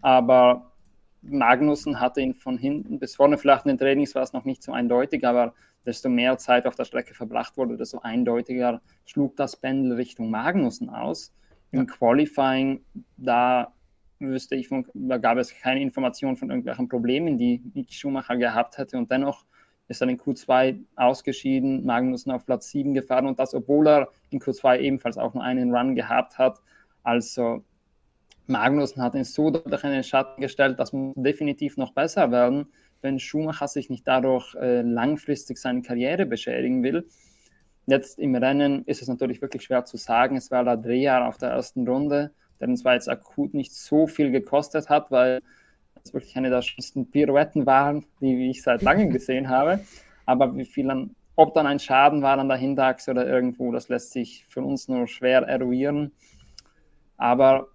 Aber 0.00 0.72
Magnussen 1.22 2.00
hatte 2.00 2.20
ihn 2.20 2.34
von 2.34 2.58
hinten 2.58 2.98
bis 2.98 3.16
vorne, 3.16 3.38
vielleicht 3.38 3.66
in 3.66 3.70
den 3.70 3.78
Trainings 3.78 4.14
war 4.14 4.22
es 4.22 4.32
noch 4.32 4.44
nicht 4.44 4.62
so 4.62 4.72
eindeutig, 4.72 5.26
aber 5.26 5.54
desto 5.84 6.08
mehr 6.08 6.38
Zeit 6.38 6.66
auf 6.66 6.74
der 6.74 6.84
Strecke 6.84 7.14
verbracht 7.14 7.56
wurde, 7.56 7.76
desto 7.76 7.98
eindeutiger 8.00 8.80
schlug 9.04 9.36
das 9.36 9.56
Pendel 9.56 9.92
Richtung 9.94 10.30
Magnussen 10.30 10.90
aus. 10.90 11.32
Im 11.70 11.86
Qualifying, 11.86 12.84
da 13.16 13.72
wüsste 14.20 14.54
ich, 14.54 14.68
von, 14.68 14.86
da 14.94 15.18
gab 15.18 15.38
es 15.38 15.54
keine 15.54 15.80
Informationen 15.80 16.36
von 16.36 16.50
irgendwelchen 16.50 16.88
Problemen, 16.88 17.38
die 17.38 17.62
Mick 17.74 17.92
Schumacher 17.92 18.36
gehabt 18.36 18.78
hätte 18.78 18.98
und 18.98 19.10
dennoch 19.10 19.44
ist 19.88 20.02
er 20.02 20.08
in 20.08 20.18
Q2 20.18 20.84
ausgeschieden, 20.96 21.84
Magnussen 21.84 22.30
auf 22.32 22.44
Platz 22.44 22.68
7 22.70 22.94
gefahren 22.94 23.26
und 23.26 23.38
das, 23.38 23.54
obwohl 23.54 23.88
er 23.88 24.08
in 24.30 24.40
Q2 24.40 24.80
ebenfalls 24.80 25.16
auch 25.16 25.34
nur 25.34 25.42
einen 25.42 25.74
Run 25.74 25.94
gehabt 25.94 26.38
hat. 26.38 26.60
Also 27.02 27.64
Magnussen 28.48 29.02
hat 29.02 29.14
ihn 29.14 29.24
so 29.24 29.50
deutlich 29.50 29.84
in 29.84 29.90
den 29.90 30.04
Schatten 30.04 30.40
gestellt, 30.40 30.78
das 30.78 30.92
muss 30.92 31.14
definitiv 31.16 31.76
noch 31.76 31.92
besser 31.92 32.30
werden, 32.30 32.66
wenn 33.02 33.18
Schumacher 33.18 33.68
sich 33.68 33.90
nicht 33.90 34.06
dadurch 34.06 34.54
äh, 34.54 34.82
langfristig 34.82 35.58
seine 35.58 35.82
Karriere 35.82 36.26
beschädigen 36.26 36.82
will. 36.82 37.06
Jetzt 37.86 38.18
im 38.18 38.34
Rennen 38.34 38.84
ist 38.84 39.00
es 39.00 39.08
natürlich 39.08 39.40
wirklich 39.40 39.62
schwer 39.62 39.84
zu 39.84 39.96
sagen. 39.96 40.36
Es 40.36 40.50
war 40.50 40.76
Dreher 40.76 41.26
auf 41.26 41.38
der 41.38 41.50
ersten 41.50 41.88
Runde, 41.88 42.32
der 42.60 42.68
uns 42.68 42.80
zwar 42.82 42.94
jetzt 42.94 43.08
akut 43.08 43.54
nicht 43.54 43.74
so 43.74 44.06
viel 44.06 44.30
gekostet 44.30 44.88
hat, 44.88 45.10
weil 45.10 45.40
es 46.04 46.12
wirklich 46.12 46.36
eine 46.36 46.50
der 46.50 46.62
schönsten 46.62 47.10
Pirouetten 47.10 47.66
waren, 47.66 48.04
die 48.20 48.50
ich 48.50 48.62
seit 48.62 48.82
langem 48.82 49.10
gesehen 49.12 49.48
habe. 49.48 49.80
Aber 50.26 50.54
wie 50.56 50.66
viel 50.66 50.86
dann, 50.88 51.14
ob 51.36 51.54
dann 51.54 51.66
ein 51.66 51.78
Schaden 51.78 52.20
war 52.20 52.38
an 52.38 52.48
der 52.48 52.58
Hinterachse 52.58 53.10
oder 53.10 53.26
irgendwo, 53.26 53.72
das 53.72 53.88
lässt 53.88 54.12
sich 54.12 54.44
für 54.48 54.62
uns 54.62 54.88
nur 54.88 55.06
schwer 55.06 55.42
eruieren. 55.42 56.12
Aber 57.16 57.68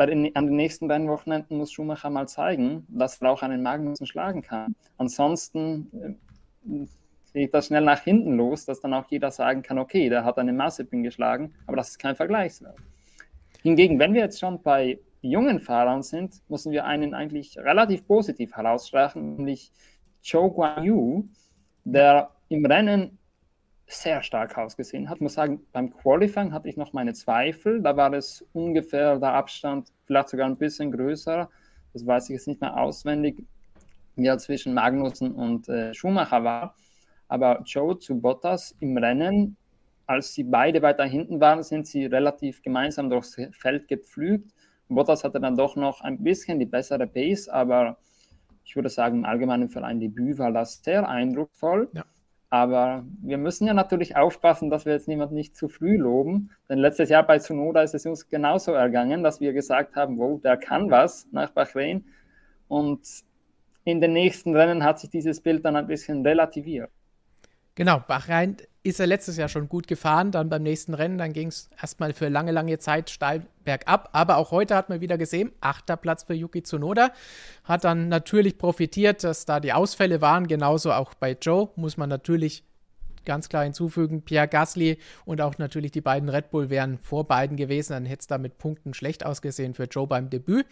bei 0.00 0.06
den, 0.06 0.34
an 0.34 0.46
den 0.46 0.56
nächsten 0.56 0.88
beiden 0.88 1.08
Wochenenden 1.08 1.58
muss 1.58 1.72
Schumacher 1.72 2.08
mal 2.08 2.26
zeigen, 2.26 2.86
dass 2.88 3.20
er 3.20 3.30
auch 3.30 3.42
einen 3.42 3.62
Magnussen 3.62 4.06
schlagen 4.06 4.40
kann. 4.40 4.74
Ansonsten 4.96 6.18
äh, 6.64 6.86
geht 7.34 7.52
das 7.52 7.66
schnell 7.66 7.84
nach 7.84 8.00
hinten 8.00 8.32
los, 8.32 8.64
dass 8.64 8.80
dann 8.80 8.94
auch 8.94 9.04
jeder 9.10 9.30
sagen 9.30 9.60
kann, 9.60 9.78
okay, 9.78 10.08
der 10.08 10.24
hat 10.24 10.38
einen 10.38 10.56
Mazepin 10.56 11.02
geschlagen, 11.02 11.52
aber 11.66 11.76
das 11.76 11.90
ist 11.90 11.98
kein 11.98 12.16
Vergleichswert. 12.16 12.76
Hingegen, 13.62 13.98
wenn 13.98 14.14
wir 14.14 14.22
jetzt 14.22 14.40
schon 14.40 14.62
bei 14.62 14.98
jungen 15.20 15.60
Fahrern 15.60 16.02
sind, 16.02 16.40
müssen 16.48 16.72
wir 16.72 16.86
einen 16.86 17.12
eigentlich 17.12 17.58
relativ 17.58 18.06
positiv 18.06 18.56
herausstreichen, 18.56 19.36
nämlich 19.36 19.70
Zhou 20.22 20.48
Guanyu, 20.48 21.24
der 21.84 22.30
im 22.48 22.64
Rennen 22.64 23.18
sehr 23.92 24.22
stark 24.22 24.56
ausgesehen 24.56 25.08
hat. 25.08 25.16
Ich 25.16 25.22
muss 25.22 25.34
sagen, 25.34 25.60
beim 25.72 25.92
Qualifying 25.92 26.52
hatte 26.52 26.68
ich 26.68 26.76
noch 26.76 26.92
meine 26.92 27.12
Zweifel. 27.12 27.82
Da 27.82 27.96
war 27.96 28.12
es 28.12 28.44
ungefähr 28.52 29.18
der 29.18 29.32
Abstand, 29.32 29.88
vielleicht 30.06 30.28
sogar 30.30 30.46
ein 30.46 30.56
bisschen 30.56 30.92
größer 30.92 31.48
das 31.92 32.06
weiß 32.06 32.30
ich 32.30 32.34
jetzt 32.34 32.48
nicht 32.48 32.60
mehr 32.60 32.76
auswendig, 32.76 33.44
wie 34.16 34.26
er 34.26 34.38
zwischen 34.38 34.74
Magnussen 34.74 35.32
und 35.32 35.68
äh, 35.68 35.94
Schumacher 35.94 36.44
war. 36.44 36.76
Aber 37.28 37.62
Joe 37.64 37.98
zu 37.98 38.20
Bottas 38.20 38.76
im 38.80 38.96
Rennen, 38.96 39.56
als 40.06 40.34
sie 40.34 40.44
beide 40.44 40.82
weiter 40.82 41.04
hinten 41.04 41.40
waren, 41.40 41.62
sind 41.62 41.86
sie 41.86 42.06
relativ 42.06 42.62
gemeinsam 42.62 43.10
durchs 43.10 43.36
Feld 43.52 43.88
gepflügt. 43.88 44.52
Bottas 44.88 45.22
hatte 45.22 45.40
dann 45.40 45.56
doch 45.56 45.76
noch 45.76 46.00
ein 46.00 46.22
bisschen 46.22 46.58
die 46.58 46.66
bessere 46.66 47.06
Pace, 47.06 47.48
aber 47.48 47.98
ich 48.64 48.74
würde 48.74 48.88
sagen, 48.88 49.18
im 49.18 49.24
Allgemeinen 49.24 49.68
für 49.68 49.84
ein 49.84 50.00
Debüt 50.00 50.38
war 50.38 50.50
das 50.52 50.82
sehr 50.82 51.08
eindrucksvoll. 51.08 51.88
Ja. 51.92 52.04
Aber 52.50 53.04
wir 53.22 53.38
müssen 53.38 53.68
ja 53.68 53.74
natürlich 53.74 54.16
aufpassen, 54.16 54.70
dass 54.70 54.84
wir 54.84 54.92
jetzt 54.92 55.06
niemand 55.06 55.30
nicht 55.30 55.56
zu 55.56 55.68
früh 55.68 55.96
loben. 55.96 56.50
Denn 56.68 56.78
letztes 56.78 57.08
Jahr 57.08 57.22
bei 57.24 57.38
Tsunoda 57.38 57.82
ist 57.82 57.94
es 57.94 58.04
uns 58.06 58.28
genauso 58.28 58.72
ergangen, 58.72 59.22
dass 59.22 59.40
wir 59.40 59.52
gesagt 59.52 59.94
haben, 59.94 60.18
wow, 60.18 60.40
der 60.40 60.56
kann 60.56 60.90
was 60.90 61.28
nach 61.30 61.50
Bahrain. 61.50 62.04
Und 62.66 63.00
in 63.84 64.00
den 64.00 64.12
nächsten 64.12 64.56
Rennen 64.56 64.82
hat 64.82 64.98
sich 64.98 65.10
dieses 65.10 65.40
Bild 65.40 65.64
dann 65.64 65.76
ein 65.76 65.86
bisschen 65.86 66.26
relativiert. 66.26 66.90
Genau, 67.80 67.98
Bahrain 68.06 68.58
ist 68.82 69.00
er 69.00 69.06
letztes 69.06 69.38
Jahr 69.38 69.48
schon 69.48 69.66
gut 69.66 69.86
gefahren, 69.86 70.32
dann 70.32 70.50
beim 70.50 70.62
nächsten 70.62 70.92
Rennen, 70.92 71.16
dann 71.16 71.32
ging 71.32 71.48
es 71.48 71.70
erstmal 71.80 72.12
für 72.12 72.28
lange, 72.28 72.52
lange 72.52 72.78
Zeit 72.78 73.08
steil 73.08 73.46
bergab. 73.64 74.10
Aber 74.12 74.36
auch 74.36 74.50
heute 74.50 74.76
hat 74.76 74.90
man 74.90 75.00
wieder 75.00 75.16
gesehen, 75.16 75.50
achter 75.62 75.96
Platz 75.96 76.24
für 76.24 76.34
Yuki 76.34 76.62
Tsunoda. 76.62 77.10
Hat 77.64 77.84
dann 77.84 78.10
natürlich 78.10 78.58
profitiert, 78.58 79.24
dass 79.24 79.46
da 79.46 79.60
die 79.60 79.72
Ausfälle 79.72 80.20
waren, 80.20 80.46
genauso 80.46 80.92
auch 80.92 81.14
bei 81.14 81.38
Joe, 81.40 81.70
muss 81.74 81.96
man 81.96 82.10
natürlich 82.10 82.64
ganz 83.24 83.48
klar 83.48 83.64
hinzufügen. 83.64 84.26
Pierre 84.26 84.46
Gasly 84.46 84.98
und 85.24 85.40
auch 85.40 85.56
natürlich 85.56 85.90
die 85.90 86.02
beiden 86.02 86.28
Red 86.28 86.50
Bull 86.50 86.68
wären 86.68 86.98
vor 86.98 87.26
beiden 87.26 87.56
gewesen, 87.56 87.94
dann 87.94 88.04
hätte 88.04 88.20
es 88.20 88.26
da 88.26 88.36
mit 88.36 88.58
Punkten 88.58 88.92
schlecht 88.92 89.24
ausgesehen 89.24 89.72
für 89.72 89.84
Joe 89.84 90.06
beim 90.06 90.28
Debüt. 90.28 90.66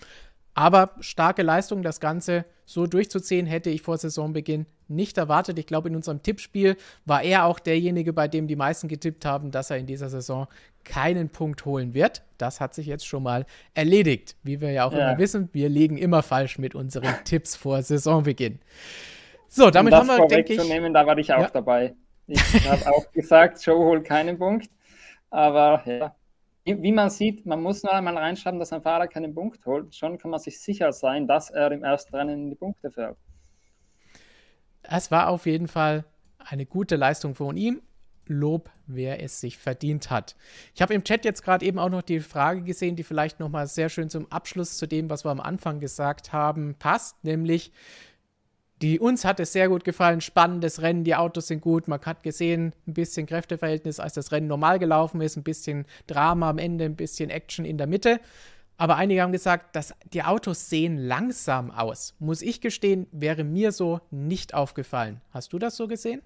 Aber 0.52 0.90
starke 1.00 1.42
Leistung, 1.42 1.82
das 1.82 2.00
Ganze 2.00 2.44
so 2.66 2.86
durchzuziehen, 2.86 3.46
hätte 3.46 3.70
ich 3.70 3.80
vor 3.80 3.96
Saisonbeginn 3.96 4.66
nicht 4.88 5.18
erwartet. 5.18 5.58
Ich 5.58 5.66
glaube, 5.66 5.88
in 5.88 5.96
unserem 5.96 6.22
Tippspiel 6.22 6.76
war 7.04 7.22
er 7.22 7.44
auch 7.44 7.58
derjenige, 7.58 8.12
bei 8.12 8.28
dem 8.28 8.46
die 8.46 8.56
meisten 8.56 8.88
getippt 8.88 9.24
haben, 9.24 9.50
dass 9.50 9.70
er 9.70 9.78
in 9.78 9.86
dieser 9.86 10.08
Saison 10.08 10.46
keinen 10.84 11.28
Punkt 11.28 11.64
holen 11.64 11.94
wird. 11.94 12.22
Das 12.38 12.60
hat 12.60 12.74
sich 12.74 12.86
jetzt 12.86 13.06
schon 13.06 13.22
mal 13.22 13.46
erledigt. 13.74 14.36
Wie 14.42 14.60
wir 14.60 14.70
ja 14.70 14.86
auch 14.86 14.92
ja. 14.92 15.10
immer 15.10 15.18
wissen, 15.18 15.48
wir 15.52 15.68
liegen 15.68 15.98
immer 15.98 16.22
falsch 16.22 16.58
mit 16.58 16.74
unseren 16.74 17.14
Tipps 17.24 17.56
vor 17.56 17.82
Saisonbeginn. 17.82 18.58
So, 19.48 19.70
damit 19.70 19.92
um 19.92 20.00
haben 20.00 20.08
wir, 20.08 20.26
denke 20.26 20.54
ich. 20.54 20.68
Nehmen, 20.68 20.92
da 20.92 21.06
war 21.06 21.16
ich 21.18 21.32
auch 21.32 21.40
ja. 21.40 21.50
dabei. 21.50 21.94
Ich 22.26 22.68
habe 22.68 22.86
auch 22.90 23.10
gesagt, 23.12 23.64
Joe 23.64 23.78
holt 23.78 24.04
keinen 24.04 24.38
Punkt. 24.38 24.70
Aber 25.30 25.82
ja, 25.86 26.14
wie 26.64 26.92
man 26.92 27.10
sieht, 27.10 27.46
man 27.46 27.62
muss 27.62 27.82
nur 27.82 27.92
einmal 27.92 28.16
reinschreiben, 28.16 28.58
dass 28.58 28.72
ein 28.72 28.82
Fahrer 28.82 29.08
keinen 29.08 29.34
Punkt 29.34 29.64
holt. 29.66 29.94
Schon 29.94 30.18
kann 30.18 30.30
man 30.30 30.40
sich 30.40 30.60
sicher 30.60 30.92
sein, 30.92 31.26
dass 31.26 31.50
er 31.50 31.72
im 31.72 31.84
ersten 31.84 32.14
Rennen 32.14 32.42
in 32.44 32.50
die 32.50 32.56
Punkte 32.56 32.90
fährt. 32.90 33.16
Es 34.82 35.10
war 35.10 35.28
auf 35.28 35.46
jeden 35.46 35.68
Fall 35.68 36.04
eine 36.38 36.66
gute 36.66 36.96
Leistung 36.96 37.34
von 37.34 37.56
ihm. 37.56 37.82
Lob, 38.26 38.70
wer 38.86 39.22
es 39.22 39.40
sich 39.40 39.56
verdient 39.56 40.10
hat. 40.10 40.36
Ich 40.74 40.82
habe 40.82 40.92
im 40.92 41.02
Chat 41.02 41.24
jetzt 41.24 41.42
gerade 41.42 41.64
eben 41.64 41.78
auch 41.78 41.88
noch 41.88 42.02
die 42.02 42.20
Frage 42.20 42.62
gesehen, 42.62 42.94
die 42.94 43.02
vielleicht 43.02 43.40
nochmal 43.40 43.66
sehr 43.66 43.88
schön 43.88 44.10
zum 44.10 44.30
Abschluss 44.30 44.76
zu 44.76 44.86
dem, 44.86 45.08
was 45.08 45.24
wir 45.24 45.30
am 45.30 45.40
Anfang 45.40 45.80
gesagt 45.80 46.32
haben, 46.32 46.74
passt, 46.78 47.24
nämlich 47.24 47.72
die 48.82 49.00
uns 49.00 49.24
hat 49.24 49.40
es 49.40 49.52
sehr 49.52 49.68
gut 49.68 49.84
gefallen. 49.84 50.20
Spannendes 50.20 50.82
Rennen, 50.82 51.04
die 51.04 51.16
Autos 51.16 51.48
sind 51.48 51.60
gut. 51.60 51.88
Man 51.88 52.00
hat 52.00 52.22
gesehen, 52.22 52.72
ein 52.86 52.94
bisschen 52.94 53.26
Kräfteverhältnis, 53.26 53.98
als 53.98 54.14
das 54.14 54.30
Rennen 54.30 54.46
normal 54.46 54.78
gelaufen 54.78 55.20
ist, 55.20 55.36
ein 55.36 55.42
bisschen 55.42 55.84
Drama 56.06 56.50
am 56.50 56.58
Ende, 56.58 56.84
ein 56.84 56.96
bisschen 56.96 57.30
Action 57.30 57.64
in 57.64 57.76
der 57.76 57.88
Mitte. 57.88 58.20
Aber 58.78 58.96
einige 58.96 59.22
haben 59.22 59.32
gesagt, 59.32 59.74
dass 59.74 59.92
die 60.12 60.22
Autos 60.22 60.70
sehen 60.70 60.96
langsam 60.96 61.72
aus. 61.72 62.14
Muss 62.20 62.42
ich 62.42 62.60
gestehen, 62.60 63.08
wäre 63.10 63.42
mir 63.42 63.72
so 63.72 64.00
nicht 64.10 64.54
aufgefallen. 64.54 65.20
Hast 65.32 65.52
du 65.52 65.58
das 65.58 65.76
so 65.76 65.88
gesehen? 65.88 66.22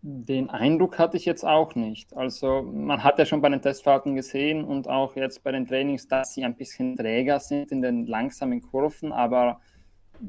Den 0.00 0.48
Eindruck 0.48 0.98
hatte 0.98 1.16
ich 1.16 1.24
jetzt 1.24 1.44
auch 1.44 1.74
nicht. 1.74 2.16
Also 2.16 2.62
man 2.62 3.02
hat 3.02 3.18
ja 3.18 3.26
schon 3.26 3.40
bei 3.40 3.48
den 3.48 3.60
Testfahrten 3.60 4.14
gesehen 4.14 4.64
und 4.64 4.88
auch 4.88 5.16
jetzt 5.16 5.42
bei 5.42 5.50
den 5.52 5.66
Trainings, 5.66 6.06
dass 6.06 6.34
sie 6.34 6.44
ein 6.44 6.54
bisschen 6.56 6.96
träger 6.96 7.40
sind 7.40 7.72
in 7.72 7.82
den 7.82 8.06
langsamen 8.06 8.62
Kurven, 8.62 9.12
aber 9.12 9.60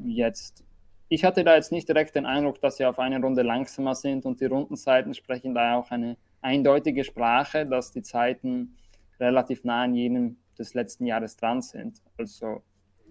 jetzt 0.04 0.64
ich 1.08 1.24
hatte 1.24 1.44
da 1.44 1.54
jetzt 1.54 1.70
nicht 1.70 1.88
direkt 1.88 2.16
den 2.16 2.26
Eindruck, 2.26 2.60
dass 2.60 2.78
sie 2.78 2.84
auf 2.84 2.98
eine 2.98 3.20
Runde 3.20 3.42
langsamer 3.42 3.94
sind 3.94 4.24
und 4.24 4.40
die 4.40 4.46
Rundenzeiten 4.46 5.14
sprechen 5.14 5.54
da 5.54 5.76
auch 5.76 5.90
eine 5.90 6.16
eindeutige 6.40 7.04
Sprache, 7.04 7.66
dass 7.66 7.92
die 7.92 8.02
Zeiten 8.02 8.76
relativ 9.20 9.64
nah 9.64 9.82
an 9.82 9.94
jenem 9.94 10.38
des 10.58 10.74
letzten 10.74 11.06
Jahres 11.06 11.36
dran 11.36 11.62
sind. 11.62 12.02
Also 12.18 12.62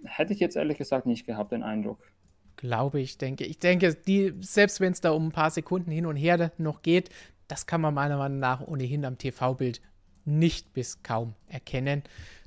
hätte 0.04 0.34
ich 0.34 0.40
jetzt 0.40 0.56
ehrlich 0.56 0.78
gesagt 0.78 1.06
nicht 1.06 1.26
gehabt 1.26 1.52
den 1.52 1.64
Eindruck. 1.64 2.00
Glaube 2.58 3.00
ich, 3.00 3.18
denke. 3.18 3.46
Ich 3.46 3.60
denke, 3.60 3.96
die, 3.96 4.34
selbst 4.42 4.80
wenn 4.80 4.94
es 4.94 5.02
da 5.02 5.12
um 5.12 5.28
ein 5.28 5.32
paar 5.32 5.50
Sekunden 5.50 5.92
hin 5.92 6.06
und 6.06 6.16
her 6.16 6.52
noch 6.58 6.82
geht, 6.82 7.10
das 7.48 7.66
kann 7.66 7.82
man 7.82 7.94
meiner 7.94 8.18
Meinung 8.18 8.40
nach 8.40 8.66
ohnehin 8.66 9.06
am 9.06 9.18
TV-Bild 9.18 9.82
nicht 10.26 10.74
bis 10.74 11.04
kaum 11.04 11.34
erkennen. 11.48 12.04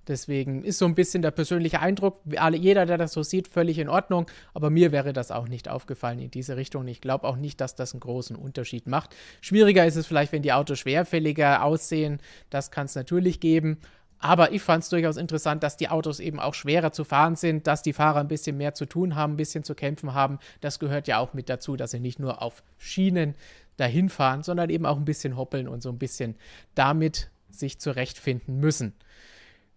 Deswegen 0.09 0.63
ist 0.63 0.79
so 0.79 0.85
ein 0.85 0.95
bisschen 0.95 1.21
der 1.23 1.33
persönliche 1.33 1.81
Eindruck, 1.81 2.21
jeder, 2.53 2.87
der 2.87 2.97
das 2.97 3.13
so 3.13 3.25
sieht, 3.25 3.49
völlig 3.49 3.79
in 3.79 3.89
Ordnung. 3.89 4.27
Aber 4.55 4.71
mir 4.71 4.93
wäre 4.93 5.13
das 5.13 5.33
auch 5.33 5.49
nicht 5.49 5.69
aufgefallen 5.69 6.21
in 6.21 6.31
diese 6.31 6.57
Richtung. 6.57 6.87
Ich 6.87 7.01
glaube 7.01 7.27
auch 7.27 7.37
nicht, 7.37 7.61
dass 7.61 7.75
das 7.75 7.93
einen 7.93 8.01
großen 8.01 8.37
Unterschied 8.37 8.87
macht. 8.87 9.17
Schwieriger 9.41 9.85
ist 9.85 9.97
es 9.97 10.07
vielleicht, 10.07 10.31
wenn 10.31 10.43
die 10.43 10.53
Autos 10.53 10.79
schwerfälliger 10.79 11.65
aussehen. 11.65 12.21
Das 12.51 12.71
kann 12.71 12.87
es 12.87 12.95
natürlich 12.95 13.41
geben. 13.41 13.79
Aber 14.19 14.53
ich 14.53 14.63
fand 14.63 14.83
es 14.83 14.89
durchaus 14.89 15.17
interessant, 15.17 15.63
dass 15.63 15.77
die 15.77 15.89
Autos 15.89 16.21
eben 16.21 16.41
auch 16.41 16.55
schwerer 16.55 16.93
zu 16.93 17.05
fahren 17.05 17.37
sind, 17.37 17.67
dass 17.67 17.83
die 17.83 17.93
Fahrer 17.93 18.21
ein 18.21 18.29
bisschen 18.29 18.57
mehr 18.57 18.75
zu 18.75 18.87
tun 18.87 19.15
haben, 19.15 19.35
ein 19.35 19.37
bisschen 19.37 19.63
zu 19.63 19.75
kämpfen 19.75 20.15
haben. 20.15 20.39
Das 20.61 20.79
gehört 20.79 21.07
ja 21.07 21.19
auch 21.19 21.35
mit 21.35 21.49
dazu, 21.49 21.77
dass 21.77 21.91
sie 21.91 22.01
nicht 22.01 22.19
nur 22.19 22.41
auf 22.43 22.63
Schienen 22.79 23.35
dahin 23.77 24.09
fahren, 24.09 24.43
sondern 24.43 24.71
eben 24.71 24.87
auch 24.87 24.97
ein 24.97 25.05
bisschen 25.05 25.37
hoppeln 25.37 25.69
und 25.69 25.83
so 25.83 25.91
ein 25.91 25.99
bisschen 25.99 26.37
damit 26.75 27.31
sich 27.51 27.79
zurechtfinden 27.79 28.59
müssen. 28.59 28.95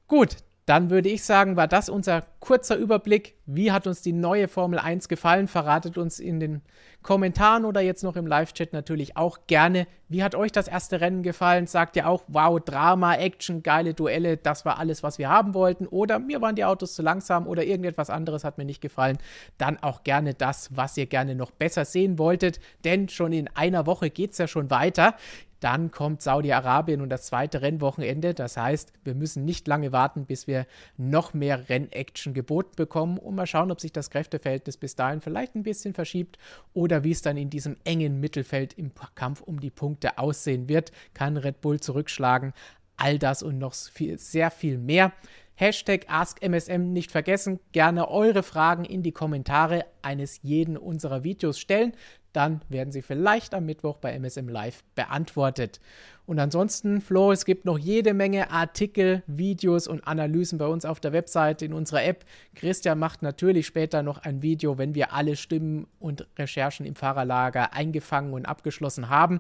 Gut, 0.08 0.38
dann 0.69 0.91
würde 0.91 1.10
ich 1.10 1.23
sagen, 1.23 1.55
war 1.55 1.67
das 1.67 1.89
unser 1.89 2.23
kurzer 2.39 2.75
Überblick. 2.75 3.34
Wie 3.47 3.71
hat 3.71 3.88
uns 3.88 4.03
die 4.03 4.13
neue 4.13 4.47
Formel 4.47 4.77
1 4.77 5.10
gefallen? 5.10 5.47
Verratet 5.47 5.97
uns 5.97 6.19
in 6.19 6.39
den 6.39 6.62
Kommentaren 7.01 7.65
oder 7.65 7.82
jetzt 7.82 8.03
noch 8.03 8.15
im 8.15 8.27
Live-Chat 8.27 8.71
natürlich 8.71 9.17
auch 9.17 9.39
gerne. 9.47 9.88
Wie 10.10 10.21
hat 10.21 10.36
euch 10.36 10.51
das 10.51 10.67
erste 10.67 11.01
Rennen 11.01 11.23
gefallen? 11.23 11.65
Sagt 11.65 11.95
ihr 11.95 12.08
auch, 12.08 12.21
wow, 12.27 12.60
Drama, 12.60 13.15
Action, 13.15 13.63
geile 13.63 13.95
Duelle, 13.95 14.38
das 14.38 14.63
war 14.63 14.77
alles, 14.77 15.01
was 15.01 15.17
wir 15.17 15.27
haben 15.27 15.55
wollten? 15.55 15.88
Oder 15.88 16.19
mir 16.19 16.39
waren 16.39 16.55
die 16.55 16.65
Autos 16.65 16.93
zu 16.93 17.01
langsam 17.01 17.47
oder 17.47 17.63
irgendetwas 17.63 18.12
anderes 18.12 18.43
hat 18.43 18.60
mir 18.60 18.65
nicht 18.65 18.82
gefallen? 18.82 19.17
Dann 19.58 19.82
auch 19.82 20.03
gerne 20.03 20.36
das, 20.36 20.69
was 20.75 20.95
ihr 20.97 21.08
gerne 21.08 21.34
noch 21.34 21.49
besser 21.49 21.84
sehen 21.84 22.19
wolltet, 22.19 22.60
denn 22.84 23.10
schon 23.10 23.34
in 23.34 23.49
einer 23.55 23.88
Woche 23.88 24.12
geht 24.12 24.34
es 24.34 24.38
ja 24.38 24.47
schon 24.47 24.69
weiter. 24.69 25.15
Dann 25.60 25.91
kommt 25.91 26.22
Saudi-Arabien 26.22 27.02
und 27.02 27.10
das 27.10 27.26
zweite 27.26 27.62
Rennwochenende. 27.62 28.34
Das 28.34 28.58
heißt, 28.58 28.93
wir 29.04 29.15
müssen 29.15 29.45
nicht 29.45 29.67
lange 29.67 29.91
warten, 29.91 30.26
bis 30.26 30.48
wir 30.48 30.65
noch 30.98 31.34
mehr 31.34 31.69
Rennaction 31.69 32.34
geboten 32.34 32.76
bekommen 32.76 33.17
und 33.17 33.36
mal 33.36 33.48
schauen, 33.48 33.72
ob 33.72 33.82
sich 33.82 33.91
das 33.91 34.10
Kräfteverhältnis 34.10 34.78
bis 34.78 34.95
dahin 34.95 35.22
vielleicht 35.22 35.56
ein 35.56 35.63
bisschen 35.63 35.93
verschiebt 35.93 36.38
oder 36.74 37.04
wie 37.04 37.12
es 37.12 37.22
dann 37.22 37.38
in 37.38 37.50
diesem 37.50 37.78
engen 37.84 38.19
Mittelfeld 38.19 38.74
im 38.74 38.91
Kampf 39.15 39.41
um 39.41 39.60
die 39.60 39.69
Punkte 39.69 40.17
aussehen 40.17 40.69
wird. 40.69 40.91
Kann 41.13 41.38
Red 41.38 41.62
Bull 41.62 41.80
zurückschlagen? 41.80 42.54
All 42.98 43.17
das 43.17 43.43
und 43.43 43.58
noch 43.58 43.74
viel, 43.74 44.19
sehr 44.19 44.52
viel 44.52 44.78
mehr. 44.78 45.13
Hashtag 45.60 46.06
AskMSM 46.08 46.93
nicht 46.93 47.12
vergessen. 47.12 47.60
Gerne 47.74 48.10
eure 48.10 48.43
Fragen 48.43 48.86
in 48.86 49.04
die 49.04 49.12
Kommentare 49.12 49.86
eines 50.02 50.39
jeden 50.41 50.78
unserer 50.78 51.24
Videos 51.24 51.60
stellen 51.60 51.93
dann 52.34 52.62
werden 52.69 52.91
sie 52.91 53.02
vielleicht 53.02 53.54
am 53.54 53.65
Mittwoch 53.65 53.98
bei 53.98 54.13
MSM 54.13 54.48
Live 54.50 54.84
beantwortet. 54.95 55.80
Und 56.26 56.38
ansonsten, 56.38 57.02
Flo, 57.02 57.32
es 57.32 57.43
gibt 57.43 57.65
noch 57.65 57.80
jede 57.80 58.13
Menge 58.13 58.52
Artikel, 58.52 59.24
Videos 59.26 59.88
und 59.88 60.06
Analysen 60.06 60.60
bei 60.60 60.67
uns 60.67 60.86
auf 60.86 61.00
der 61.00 61.12
Website, 61.12 61.63
in 61.63 61.74
unserer 61.74 62.04
App. 62.04 62.24
Christian 62.54 63.00
macht 63.00 63.24
natürlich 63.24 63.65
später 63.65 64.04
noch 64.04 64.19
ein 64.19 64.43
Video, 64.43 64.78
wenn 64.78 64.93
wir 64.93 65.12
alle 65.12 65.36
Stimmen 65.36 65.88
und 66.00 66.28
Recherchen 66.38 66.86
im 66.86 66.95
Fahrerlager 66.95 67.74
eingefangen 67.74 68.34
und 68.34 68.45
abgeschlossen 68.45 69.10
haben. 69.10 69.39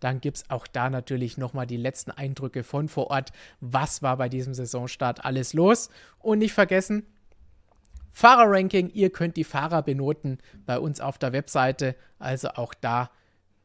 Dann 0.00 0.20
gibt 0.20 0.38
es 0.38 0.50
auch 0.50 0.66
da 0.66 0.90
natürlich 0.90 1.38
nochmal 1.38 1.66
die 1.66 1.76
letzten 1.76 2.10
Eindrücke 2.10 2.62
von 2.64 2.88
vor 2.88 3.10
Ort. 3.10 3.32
Was 3.60 4.02
war 4.02 4.16
bei 4.16 4.28
diesem 4.28 4.54
Saisonstart 4.54 5.24
alles 5.24 5.52
los? 5.52 5.90
Und 6.18 6.38
nicht 6.38 6.52
vergessen, 6.52 7.06
Fahrerranking. 8.12 8.90
Ihr 8.94 9.10
könnt 9.10 9.36
die 9.36 9.44
Fahrer 9.44 9.82
benoten 9.82 10.38
bei 10.64 10.78
uns 10.78 11.00
auf 11.02 11.18
der 11.18 11.32
Webseite. 11.32 11.96
Also 12.18 12.48
auch 12.48 12.72
da 12.72 13.10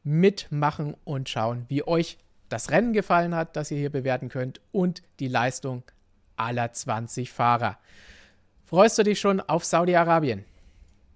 mitmachen 0.02 0.94
und 1.04 1.28
schauen, 1.28 1.64
wie 1.68 1.86
euch 1.86 2.18
das 2.50 2.70
Rennen 2.70 2.92
gefallen 2.92 3.34
hat, 3.34 3.56
das 3.56 3.70
ihr 3.70 3.78
hier 3.78 3.90
bewerten 3.90 4.28
könnt 4.28 4.60
und 4.70 5.02
die 5.20 5.28
Leistung 5.28 5.84
aller 6.36 6.70
20 6.70 7.32
Fahrer. 7.32 7.78
Freust 8.64 8.98
du 8.98 9.04
dich 9.04 9.20
schon 9.20 9.40
auf 9.40 9.64
Saudi-Arabien? 9.64 10.44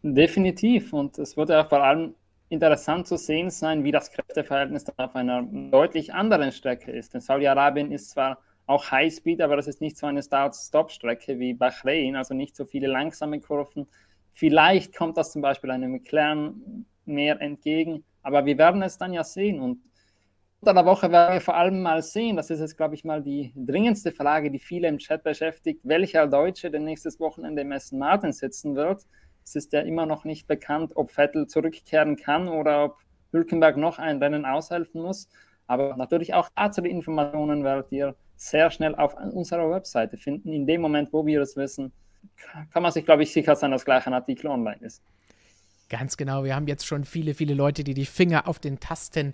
Definitiv. 0.03 0.93
Und 0.93 1.19
es 1.19 1.37
wird 1.37 1.51
ja 1.51 1.65
vor 1.65 1.83
allem 1.83 2.15
interessant 2.49 3.07
zu 3.07 3.17
sehen 3.17 3.51
sein, 3.51 3.85
wie 3.85 3.93
das 3.93 4.11
Kräfteverhältnis 4.11 4.85
auf 4.97 5.17
einer 5.17 5.43
deutlich 5.43 6.15
anderen 6.15 6.53
Strecke 6.53 6.93
ist. 6.93 7.15
Denn 7.15 7.21
Saudi-Arabien 7.21 7.91
ist 7.93 8.11
zwar 8.11 8.39
auch 8.67 8.91
Highspeed, 8.91 9.41
aber 9.41 9.57
das 9.57 9.67
ist 9.67 9.81
nicht 9.81 9.97
so 9.97 10.07
eine 10.07 10.23
Start-Stop-Strecke 10.23 11.39
wie 11.39 11.55
Bahrain, 11.55 12.17
also 12.17 12.35
nicht 12.35 12.57
so 12.57 12.65
viele 12.65 12.89
langsame 12.89 13.41
Kurven. 13.41 13.87
Vielleicht 14.33 14.95
kommt 14.95 15.17
das 15.17 15.33
zum 15.33 15.43
Beispiel 15.43 15.71
einem 15.71 15.93
McLaren 15.93 16.87
mehr 17.05 17.41
entgegen, 17.41 18.05
aber 18.23 18.45
wir 18.45 18.59
werden 18.59 18.83
es 18.83 18.99
dann 18.99 19.13
ja 19.13 19.25
sehen. 19.25 19.61
Und 19.61 19.81
unter 20.61 20.75
der 20.75 20.85
Woche 20.85 21.11
werden 21.13 21.35
wir 21.35 21.41
vor 21.41 21.57
allem 21.57 21.81
mal 21.81 22.03
sehen, 22.03 22.37
das 22.37 22.51
ist 22.51 22.61
jetzt, 22.61 22.77
glaube 22.77 22.95
ich, 22.97 23.05
mal 23.05 23.23
die 23.23 23.53
dringendste 23.55 24.11
Frage, 24.11 24.51
die 24.51 24.59
viele 24.59 24.89
im 24.89 24.99
Chat 24.99 25.23
beschäftigt, 25.23 25.83
welcher 25.85 26.27
Deutsche 26.27 26.71
denn 26.71 26.85
nächstes 26.85 27.21
Wochenende 27.21 27.63
im 27.63 27.73
Aston 27.73 27.99
Martin 27.99 28.33
sitzen 28.33 28.75
wird. 28.75 29.07
Es 29.47 29.55
ist 29.55 29.73
ja 29.73 29.81
immer 29.81 30.07
noch 30.07 30.25
nicht 30.25 30.49
bekannt, 30.49 30.97
ob 30.97 31.13
Vettel 31.13 31.47
zurückkehren 31.47 32.17
kann 32.17 32.49
oder 32.49 32.85
ob 32.85 32.99
Hülkenberg 33.31 33.77
noch 33.77 34.01
ein 34.01 34.21
Rennen 34.21 34.45
aushelfen 34.45 35.01
muss. 35.01 35.29
Aber 35.69 35.97
natürlich 35.97 36.35
auch 36.35 36.49
dazu 36.57 36.81
die 36.81 36.91
Informationen 36.91 37.63
werdet 37.63 37.93
ihr 37.93 38.17
sehr 38.35 38.71
schnell 38.73 38.97
auf 38.97 39.15
unserer 39.15 39.71
Webseite 39.71 40.17
finden. 40.17 40.53
In 40.53 40.67
dem 40.67 40.81
Moment, 40.81 41.13
wo 41.13 41.25
wir 41.25 41.41
es 41.43 41.57
wissen, 41.57 41.93
kann 42.73 42.83
man 42.83 42.91
sich, 42.91 43.05
glaube 43.05 43.23
ich, 43.23 43.33
sicher 43.33 43.55
sein, 43.55 43.71
dass 43.71 43.85
gleich 43.85 44.05
ein 44.09 44.15
Artikel 44.15 44.49
online 44.49 44.79
ist. 44.81 45.01
Ganz 45.89 46.17
genau. 46.17 46.43
Wir 46.43 46.57
haben 46.57 46.67
jetzt 46.67 46.85
schon 46.85 47.05
viele, 47.05 47.33
viele 47.35 47.55
Leute, 47.55 47.85
die 47.85 47.95
die 47.95 48.05
Finger 48.05 48.49
auf 48.49 48.59
den 48.59 48.81
Tasten 48.81 49.33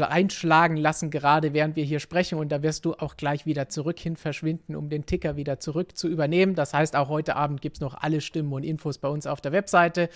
einschlagen 0.00 0.76
lassen, 0.76 1.10
gerade 1.10 1.52
während 1.52 1.76
wir 1.76 1.84
hier 1.84 2.00
sprechen. 2.00 2.38
Und 2.38 2.50
da 2.50 2.62
wirst 2.62 2.84
du 2.84 2.94
auch 2.94 3.16
gleich 3.16 3.46
wieder 3.46 3.68
zurück 3.68 3.98
hin 3.98 4.16
verschwinden, 4.16 4.74
um 4.74 4.88
den 4.88 5.06
Ticker 5.06 5.36
wieder 5.36 5.60
zurück 5.60 5.96
zu 5.96 6.08
übernehmen. 6.08 6.54
Das 6.54 6.74
heißt, 6.74 6.96
auch 6.96 7.08
heute 7.08 7.36
Abend 7.36 7.60
gibt 7.60 7.76
es 7.76 7.80
noch 7.80 7.94
alle 7.94 8.20
Stimmen 8.20 8.52
und 8.52 8.64
Infos 8.64 8.98
bei 8.98 9.08
uns 9.08 9.26
auf 9.26 9.40
der 9.40 9.52
Webseite 9.52 10.08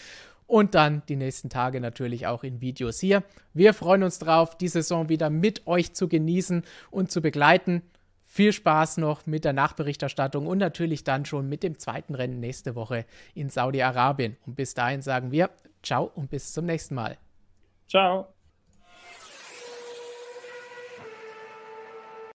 und 0.50 0.74
dann 0.74 1.02
die 1.08 1.16
nächsten 1.16 1.48
Tage 1.48 1.80
natürlich 1.80 2.26
auch 2.26 2.42
in 2.42 2.60
Videos 2.60 2.98
hier. 2.98 3.22
Wir 3.54 3.72
freuen 3.72 4.02
uns 4.02 4.18
drauf, 4.18 4.58
die 4.58 4.68
Saison 4.68 5.08
wieder 5.08 5.30
mit 5.30 5.66
euch 5.66 5.94
zu 5.94 6.08
genießen 6.08 6.64
und 6.90 7.10
zu 7.10 7.22
begleiten. 7.22 7.82
Viel 8.26 8.52
Spaß 8.52 8.96
noch 8.96 9.26
mit 9.26 9.44
der 9.44 9.52
Nachberichterstattung 9.52 10.46
und 10.46 10.58
natürlich 10.58 11.04
dann 11.04 11.24
schon 11.24 11.48
mit 11.48 11.62
dem 11.62 11.78
zweiten 11.78 12.14
Rennen 12.14 12.40
nächste 12.40 12.74
Woche 12.74 13.04
in 13.34 13.48
Saudi-Arabien. 13.48 14.36
Und 14.46 14.56
bis 14.56 14.74
dahin 14.74 15.02
sagen 15.02 15.32
wir 15.32 15.50
ciao 15.82 16.10
und 16.14 16.30
bis 16.30 16.52
zum 16.52 16.66
nächsten 16.66 16.94
Mal. 16.94 17.16
Ciao. 17.88 18.39